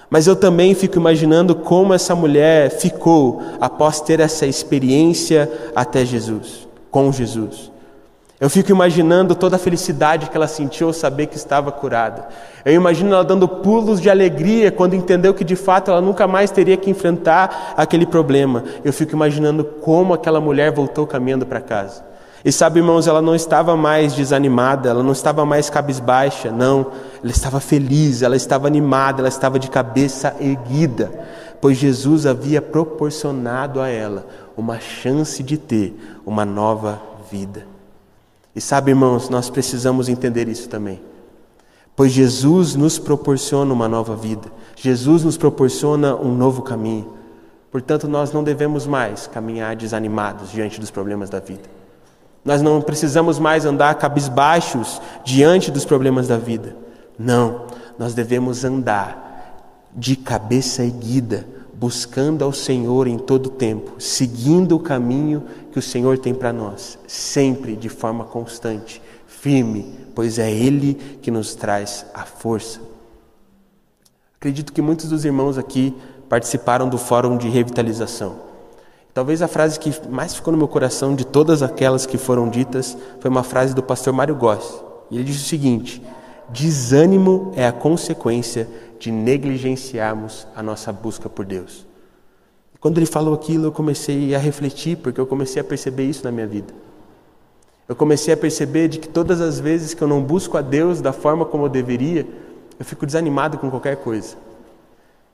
Mas 0.10 0.28
eu 0.28 0.34
também 0.34 0.74
fico 0.74 0.98
imaginando 0.98 1.56
como 1.56 1.94
essa 1.94 2.16
mulher 2.16 2.70
ficou 2.70 3.42
após 3.60 4.00
ter 4.00 4.22
essa 4.22 4.46
experiência 4.46 5.52
até 5.76 6.06
Jesus, 6.06 6.66
com 6.90 7.12
Jesus. 7.12 7.70
Eu 8.46 8.50
fico 8.52 8.70
imaginando 8.70 9.34
toda 9.34 9.56
a 9.56 9.58
felicidade 9.58 10.30
que 10.30 10.38
ela 10.38 10.48
sentiu 10.48 10.86
ao 10.86 10.94
saber 10.94 11.26
que 11.26 11.36
estava 11.36 11.72
curada. 11.72 12.28
Eu 12.64 12.74
imagino 12.74 13.12
ela 13.12 13.24
dando 13.24 13.48
pulos 13.48 14.00
de 14.00 14.08
alegria 14.08 14.72
quando 14.72 14.94
entendeu 14.94 15.34
que 15.34 15.44
de 15.44 15.56
fato 15.56 15.90
ela 15.90 16.00
nunca 16.00 16.28
mais 16.28 16.52
teria 16.52 16.78
que 16.78 16.88
enfrentar 16.88 17.74
aquele 17.76 18.06
problema. 18.06 18.64
Eu 18.84 18.94
fico 18.94 19.14
imaginando 19.14 19.64
como 19.64 20.14
aquela 20.14 20.40
mulher 20.40 20.72
voltou 20.72 21.08
caminhando 21.08 21.44
para 21.44 21.60
casa. 21.60 22.06
E 22.46 22.52
sabe, 22.52 22.82
irmãos, 22.82 23.08
ela 23.08 23.20
não 23.20 23.34
estava 23.34 23.76
mais 23.76 24.14
desanimada, 24.14 24.90
ela 24.90 25.02
não 25.02 25.14
estava 25.14 25.44
mais 25.44 25.68
cabisbaixa, 25.68 26.52
não. 26.52 26.92
Ela 27.24 27.32
estava 27.32 27.60
feliz, 27.60 28.22
ela 28.22 28.36
estava 28.36 28.68
animada, 28.68 29.22
ela 29.22 29.28
estava 29.28 29.58
de 29.58 29.72
cabeça 29.72 30.36
erguida, 30.40 31.12
pois 31.60 31.78
Jesus 31.78 32.28
havia 32.28 32.62
proporcionado 32.62 33.82
a 33.82 33.90
ela 33.90 34.24
uma 34.56 34.80
chance 34.80 35.42
de 35.42 35.58
ter 35.58 36.00
uma 36.24 36.46
nova 36.46 37.02
vida. 37.32 37.74
E 38.56 38.62
sabe, 38.62 38.92
irmãos, 38.92 39.30
nós 39.30 39.50
precisamos 39.50 40.08
entender 40.08 40.48
isso 40.48 40.70
também. 40.70 41.02
Pois 41.96 42.12
Jesus 42.12 42.76
nos 42.76 42.98
proporciona 42.98 43.74
uma 43.74 43.88
nova 43.88 44.16
vida, 44.16 44.50
Jesus 44.76 45.24
nos 45.24 45.38
proporciona 45.38 46.16
um 46.16 46.36
novo 46.36 46.62
caminho. 46.62 47.14
Portanto, 47.72 48.08
nós 48.08 48.32
não 48.32 48.44
devemos 48.44 48.88
mais 48.88 49.28
caminhar 49.28 49.76
desanimados 49.76 50.52
diante 50.52 50.80
dos 50.80 50.90
problemas 50.90 51.30
da 51.30 51.40
vida. 51.40 51.70
Nós 52.44 52.62
não 52.62 52.82
precisamos 52.82 53.40
mais 53.40 53.66
andar 53.66 53.96
cabisbaixos 53.96 55.02
diante 55.26 55.72
dos 55.72 55.84
problemas 55.84 56.28
da 56.28 56.38
vida. 56.38 56.76
Não, 57.18 57.66
nós 57.98 58.14
devemos 58.14 58.64
andar 58.64 59.24
de 59.96 60.16
cabeça 60.16 60.84
erguida, 60.84 61.48
buscando 61.78 62.44
ao 62.44 62.54
Senhor 62.54 63.08
em 63.08 63.18
todo 63.18 63.50
tempo, 63.50 64.00
seguindo 64.00 64.76
o 64.76 64.80
caminho 64.80 65.44
que 65.72 65.80
o 65.80 65.82
Senhor 65.82 66.18
tem 66.18 66.34
para 66.34 66.54
nós, 66.54 66.98
sempre 67.08 67.76
de 67.76 67.90
forma 67.90 68.24
constante, 68.24 69.02
firme, 69.28 69.94
pois 70.16 70.40
é 70.40 70.50
Ele 70.50 70.94
que 71.22 71.30
nos 71.30 71.54
traz 71.54 72.06
a 72.14 72.24
força. 72.24 72.80
Acredito 74.38 74.72
que 74.72 74.82
muitos 74.82 75.10
dos 75.10 75.26
irmãos 75.26 75.58
aqui 75.58 75.94
participaram 76.30 76.88
do 76.88 76.98
Fórum 76.98 77.38
de 77.38 77.50
Revitalização. 77.50 78.46
Talvez 79.14 79.42
a 79.42 79.48
frase 79.48 79.80
que 79.80 79.94
mais 80.10 80.36
ficou 80.36 80.52
no 80.52 80.58
meu 80.58 80.68
coração 80.68 81.16
de 81.16 81.26
todas 81.26 81.64
aquelas 81.64 82.06
que 82.06 82.18
foram 82.18 82.50
ditas 82.50 82.98
foi 83.20 83.30
uma 83.32 83.44
frase 83.44 83.74
do 83.74 83.82
pastor 83.82 84.14
Mário 84.14 84.36
Goss. 84.36 84.84
Ele 85.12 85.24
disse 85.24 85.40
o 85.40 85.48
seguinte: 85.48 86.02
Desânimo 86.50 87.52
é 87.56 87.66
a 87.66 87.72
consequência 87.72 88.68
de 89.06 89.12
negligenciarmos 89.12 90.48
a 90.56 90.64
nossa 90.64 90.92
busca 90.92 91.30
por 91.30 91.46
Deus. 91.46 91.86
Quando 92.80 92.98
ele 92.98 93.06
falou 93.06 93.36
aquilo, 93.36 93.66
eu 93.66 93.72
comecei 93.72 94.34
a 94.34 94.40
refletir, 94.40 94.98
porque 94.98 95.22
eu 95.22 95.28
comecei 95.28 95.62
a 95.62 95.64
perceber 95.64 96.06
isso 96.06 96.24
na 96.24 96.32
minha 96.32 96.48
vida. 96.48 96.74
Eu 97.88 97.96
comecei 97.96 98.34
a 98.34 98.38
perceber 98.38 98.88
de 98.88 98.98
que 98.98 99.08
todas 99.08 99.42
as 99.42 99.60
vezes 99.60 99.94
que 99.94 100.02
eu 100.02 100.08
não 100.08 100.24
busco 100.24 100.58
a 100.58 100.62
Deus 100.62 101.02
da 101.02 101.14
forma 101.14 101.46
como 101.46 101.66
eu 101.66 101.70
deveria, 101.70 102.26
eu 102.80 102.84
fico 102.84 103.06
desanimado 103.06 103.60
com 103.60 103.70
qualquer 103.70 103.98
coisa. 103.98 104.38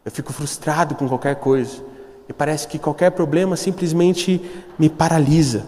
Eu 0.03 0.11
fico 0.11 0.33
frustrado 0.33 0.93
com 0.95 1.07
qualquer 1.07 1.35
coisa. 1.35 1.81
E 2.27 2.33
parece 2.33 2.67
que 2.67 2.77
qualquer 2.77 3.11
problema 3.11 3.55
simplesmente 3.55 4.41
me 4.77 4.89
paralisa. 4.89 5.65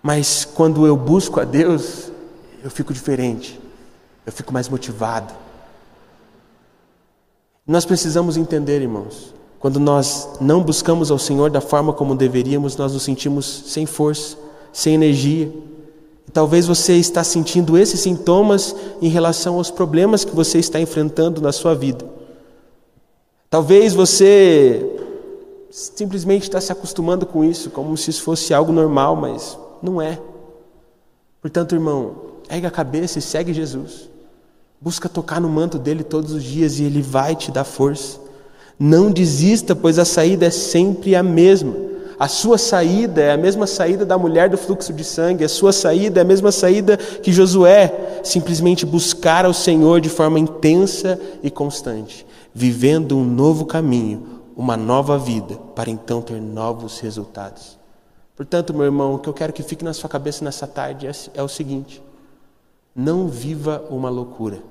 Mas 0.00 0.44
quando 0.44 0.86
eu 0.86 0.96
busco 0.96 1.40
a 1.40 1.44
Deus, 1.44 2.08
eu 2.62 2.70
fico 2.70 2.94
diferente. 2.94 3.60
Eu 4.24 4.30
fico 4.30 4.52
mais 4.52 4.68
motivado. 4.68 5.45
Nós 7.66 7.84
precisamos 7.84 8.36
entender, 8.36 8.80
irmãos, 8.80 9.34
quando 9.58 9.80
nós 9.80 10.28
não 10.40 10.62
buscamos 10.62 11.10
ao 11.10 11.18
Senhor 11.18 11.50
da 11.50 11.60
forma 11.60 11.92
como 11.92 12.14
deveríamos, 12.14 12.76
nós 12.76 12.92
nos 12.92 13.02
sentimos 13.02 13.64
sem 13.66 13.86
força, 13.86 14.36
sem 14.72 14.94
energia. 14.94 15.52
Talvez 16.32 16.66
você 16.66 16.94
está 16.94 17.24
sentindo 17.24 17.76
esses 17.76 17.98
sintomas 17.98 18.76
em 19.02 19.08
relação 19.08 19.56
aos 19.56 19.70
problemas 19.70 20.24
que 20.24 20.36
você 20.36 20.58
está 20.58 20.78
enfrentando 20.78 21.40
na 21.40 21.50
sua 21.50 21.74
vida. 21.74 22.04
Talvez 23.50 23.94
você 23.94 25.00
simplesmente 25.70 26.44
está 26.44 26.60
se 26.60 26.70
acostumando 26.70 27.26
com 27.26 27.44
isso, 27.44 27.70
como 27.70 27.96
se 27.96 28.10
isso 28.10 28.22
fosse 28.22 28.54
algo 28.54 28.70
normal, 28.70 29.16
mas 29.16 29.58
não 29.82 30.00
é. 30.00 30.20
Portanto, 31.40 31.74
irmão, 31.74 32.14
ergue 32.48 32.66
a 32.66 32.70
cabeça 32.70 33.18
e 33.18 33.22
segue 33.22 33.52
Jesus. 33.52 34.08
Busca 34.80 35.08
tocar 35.08 35.40
no 35.40 35.48
manto 35.48 35.78
dele 35.78 36.04
todos 36.04 36.32
os 36.32 36.42
dias 36.42 36.78
e 36.78 36.84
ele 36.84 37.00
vai 37.00 37.34
te 37.34 37.50
dar 37.50 37.64
força. 37.64 38.20
Não 38.78 39.10
desista, 39.10 39.74
pois 39.74 39.98
a 39.98 40.04
saída 40.04 40.46
é 40.46 40.50
sempre 40.50 41.16
a 41.16 41.22
mesma. 41.22 41.74
A 42.18 42.28
sua 42.28 42.56
saída 42.56 43.20
é 43.20 43.32
a 43.32 43.36
mesma 43.36 43.66
saída 43.66 44.04
da 44.04 44.16
mulher 44.16 44.48
do 44.48 44.56
fluxo 44.56 44.92
de 44.92 45.04
sangue, 45.04 45.44
a 45.44 45.48
sua 45.48 45.70
saída 45.70 46.20
é 46.20 46.22
a 46.22 46.26
mesma 46.26 46.50
saída 46.50 46.96
que 46.96 47.30
Josué, 47.30 48.20
simplesmente 48.24 48.86
buscar 48.86 49.44
ao 49.44 49.52
Senhor 49.52 50.00
de 50.00 50.08
forma 50.08 50.38
intensa 50.38 51.20
e 51.42 51.50
constante, 51.50 52.26
vivendo 52.54 53.18
um 53.18 53.24
novo 53.24 53.66
caminho, 53.66 54.40
uma 54.56 54.78
nova 54.78 55.18
vida, 55.18 55.56
para 55.74 55.90
então 55.90 56.22
ter 56.22 56.40
novos 56.40 57.00
resultados. 57.00 57.78
Portanto, 58.34 58.72
meu 58.72 58.84
irmão, 58.84 59.14
o 59.14 59.18
que 59.18 59.28
eu 59.28 59.34
quero 59.34 59.52
que 59.52 59.62
fique 59.62 59.84
na 59.84 59.92
sua 59.92 60.08
cabeça 60.08 60.42
nessa 60.42 60.66
tarde 60.66 61.06
é, 61.06 61.12
é 61.34 61.42
o 61.42 61.48
seguinte: 61.48 62.02
não 62.96 63.28
viva 63.28 63.84
uma 63.90 64.08
loucura. 64.08 64.62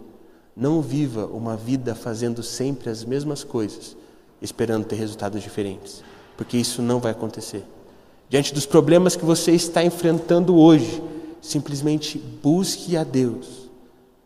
Não 0.56 0.82
viva 0.82 1.28
uma 1.28 1.56
vida 1.56 1.94
fazendo 1.94 2.42
sempre 2.42 2.90
as 2.90 3.06
mesmas 3.06 3.44
coisas, 3.44 3.96
esperando 4.42 4.86
ter 4.86 4.96
resultados 4.96 5.44
diferentes, 5.44 6.02
porque 6.36 6.58
isso 6.58 6.82
não 6.82 7.00
vai 7.00 7.12
acontecer. 7.12 7.64
Diante 8.28 8.52
dos 8.52 8.66
problemas 8.66 9.16
que 9.16 9.24
você 9.24 9.52
está 9.52 9.84
enfrentando 9.84 10.56
hoje, 10.56 11.04
simplesmente 11.40 12.18
busque 12.18 12.98
a 12.98 13.04
Deus 13.04 13.70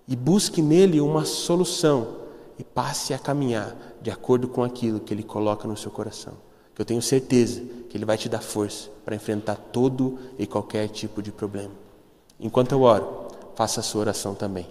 e 0.07 0.15
busque 0.15 0.61
nele 0.61 1.01
uma 1.01 1.25
solução 1.25 2.19
e 2.57 2.63
passe 2.63 3.13
a 3.13 3.19
caminhar 3.19 3.75
de 4.01 4.09
acordo 4.09 4.47
com 4.47 4.63
aquilo 4.63 5.01
que 5.01 5.13
ele 5.13 5.23
coloca 5.23 5.67
no 5.67 5.75
seu 5.75 5.91
coração. 5.91 6.33
Que 6.73 6.81
eu 6.81 6.85
tenho 6.85 7.01
certeza 7.01 7.61
que 7.89 7.97
ele 7.97 8.05
vai 8.05 8.17
te 8.17 8.29
dar 8.29 8.41
força 8.41 8.89
para 9.03 9.15
enfrentar 9.15 9.55
todo 9.55 10.17
e 10.37 10.47
qualquer 10.47 10.87
tipo 10.87 11.21
de 11.21 11.31
problema. 11.31 11.71
Enquanto 12.39 12.71
eu 12.71 12.83
oro, 12.83 13.28
faça 13.59 13.81
a 13.81 13.83
sua 13.83 13.99
oração 13.99 14.33
também. 14.33 14.65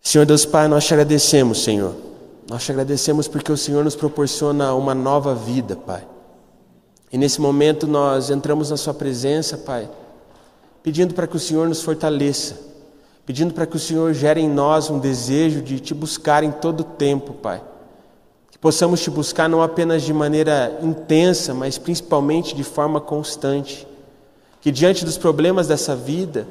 Senhor 0.00 0.24
Deus 0.24 0.46
Pai, 0.46 0.66
nós 0.66 0.82
te 0.86 0.94
agradecemos, 0.94 1.62
Senhor. 1.62 1.94
Nós 2.48 2.64
te 2.64 2.72
agradecemos 2.72 3.28
porque 3.28 3.52
o 3.52 3.56
Senhor 3.56 3.84
nos 3.84 3.94
proporciona 3.94 4.72
uma 4.72 4.94
nova 4.94 5.34
vida, 5.34 5.76
Pai. 5.76 6.06
E 7.12 7.18
nesse 7.18 7.38
momento 7.38 7.86
nós 7.86 8.30
entramos 8.30 8.70
na 8.70 8.78
Sua 8.78 8.94
presença, 8.94 9.58
Pai, 9.58 9.90
pedindo 10.82 11.12
para 11.12 11.26
que 11.26 11.36
o 11.36 11.38
Senhor 11.38 11.68
nos 11.68 11.82
fortaleça, 11.82 12.56
pedindo 13.26 13.52
para 13.52 13.66
que 13.66 13.76
o 13.76 13.80
Senhor 13.80 14.14
gere 14.14 14.40
em 14.40 14.48
nós 14.48 14.88
um 14.88 14.98
desejo 14.98 15.60
de 15.60 15.78
te 15.78 15.92
buscar 15.92 16.42
em 16.42 16.50
todo 16.50 16.80
o 16.80 16.84
tempo, 16.84 17.34
Pai. 17.34 17.62
Que 18.50 18.56
possamos 18.58 19.02
te 19.02 19.10
buscar 19.10 19.50
não 19.50 19.60
apenas 19.60 20.02
de 20.02 20.14
maneira 20.14 20.78
intensa, 20.80 21.52
mas 21.52 21.76
principalmente 21.76 22.56
de 22.56 22.64
forma 22.64 23.02
constante. 23.02 23.86
Que 24.62 24.70
diante 24.70 25.04
dos 25.04 25.18
problemas 25.18 25.68
dessa 25.68 25.94
vida, 25.94 26.48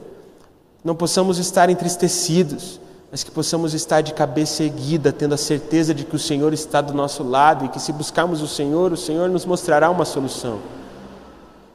não 0.86 0.95
possamos 0.95 1.39
estar 1.39 1.67
entristecidos, 1.67 2.80
mas 3.12 3.24
que 3.24 3.32
possamos 3.32 3.74
estar 3.74 4.02
de 4.02 4.13
cabeça 4.13 4.63
erguida, 4.63 5.12
tendo 5.12 5.34
a 5.34 5.38
certeza 5.38 5.95
de 5.95 6.06
que 6.06 6.15
o 6.15 6.19
Senhor 6.19 6.54
está 6.54 6.80
do 6.80 6.93
nosso 6.93 7.24
lado 7.24 7.65
e 7.65 7.69
que 7.69 7.80
se 7.80 7.91
buscarmos 7.91 8.39
o 8.43 8.48
Senhor, 8.48 8.93
o 8.93 8.98
Senhor 8.98 9.28
nos 9.28 9.45
mostrará 9.45 9.89
uma 9.89 10.06
solução. 10.06 10.60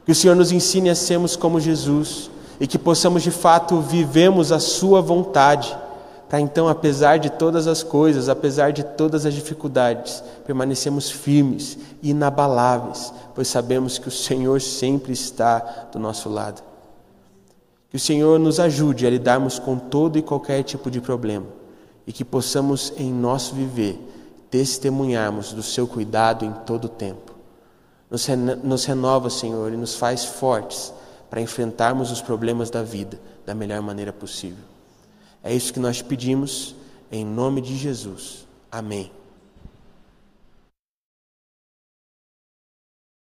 Que 0.05 0.13
o 0.13 0.15
Senhor 0.15 0.33
nos 0.33 0.53
ensine 0.53 0.89
a 0.89 0.95
sermos 0.95 1.35
como 1.35 1.59
Jesus 1.59 2.31
e 2.57 2.65
que 2.65 2.77
possamos 2.77 3.21
de 3.21 3.31
fato 3.31 3.81
vivemos 3.81 4.49
a 4.49 4.59
Sua 4.59 5.01
vontade, 5.01 5.77
para 6.29 6.39
então, 6.39 6.69
apesar 6.69 7.19
de 7.19 7.29
todas 7.29 7.67
as 7.67 7.83
coisas, 7.83 8.29
apesar 8.29 8.71
de 8.71 8.83
todas 8.83 9.25
as 9.25 9.33
dificuldades, 9.33 10.23
permanecemos 10.45 11.11
firmes, 11.11 11.77
inabaláveis, 12.01 13.13
pois 13.35 13.49
sabemos 13.49 13.97
que 13.97 14.07
o 14.07 14.11
Senhor 14.11 14.61
sempre 14.61 15.11
está 15.11 15.89
do 15.91 15.99
nosso 15.99 16.29
lado. 16.29 16.70
Que 17.91 17.97
o 17.97 17.99
Senhor 17.99 18.39
nos 18.39 18.59
ajude 18.59 19.05
a 19.05 19.09
lidarmos 19.09 19.59
com 19.59 19.77
todo 19.77 20.17
e 20.17 20.21
qualquer 20.23 20.63
tipo 20.63 20.89
de 20.89 20.99
problema 20.99 21.45
e 22.07 22.11
que 22.11 22.25
possamos, 22.25 22.93
em 22.97 23.11
nosso 23.11 23.53
viver, 23.53 23.99
testemunharmos 24.49 25.53
do 25.53 25.61
seu 25.61 25.87
cuidado 25.87 26.45
em 26.45 26.51
todo 26.65 26.85
o 26.85 26.89
tempo. 26.89 27.35
Nos, 28.09 28.27
nos 28.63 28.85
renova, 28.85 29.29
Senhor, 29.29 29.71
e 29.71 29.77
nos 29.77 29.95
faz 29.95 30.25
fortes 30.25 30.93
para 31.29 31.41
enfrentarmos 31.41 32.11
os 32.11 32.21
problemas 32.21 32.69
da 32.69 32.81
vida 32.81 33.19
da 33.45 33.53
melhor 33.53 33.81
maneira 33.81 34.11
possível. 34.11 34.63
É 35.43 35.53
isso 35.53 35.73
que 35.73 35.79
nós 35.79 36.01
pedimos, 36.01 36.75
em 37.11 37.25
nome 37.25 37.61
de 37.61 37.75
Jesus. 37.75 38.47
Amém. 38.71 39.11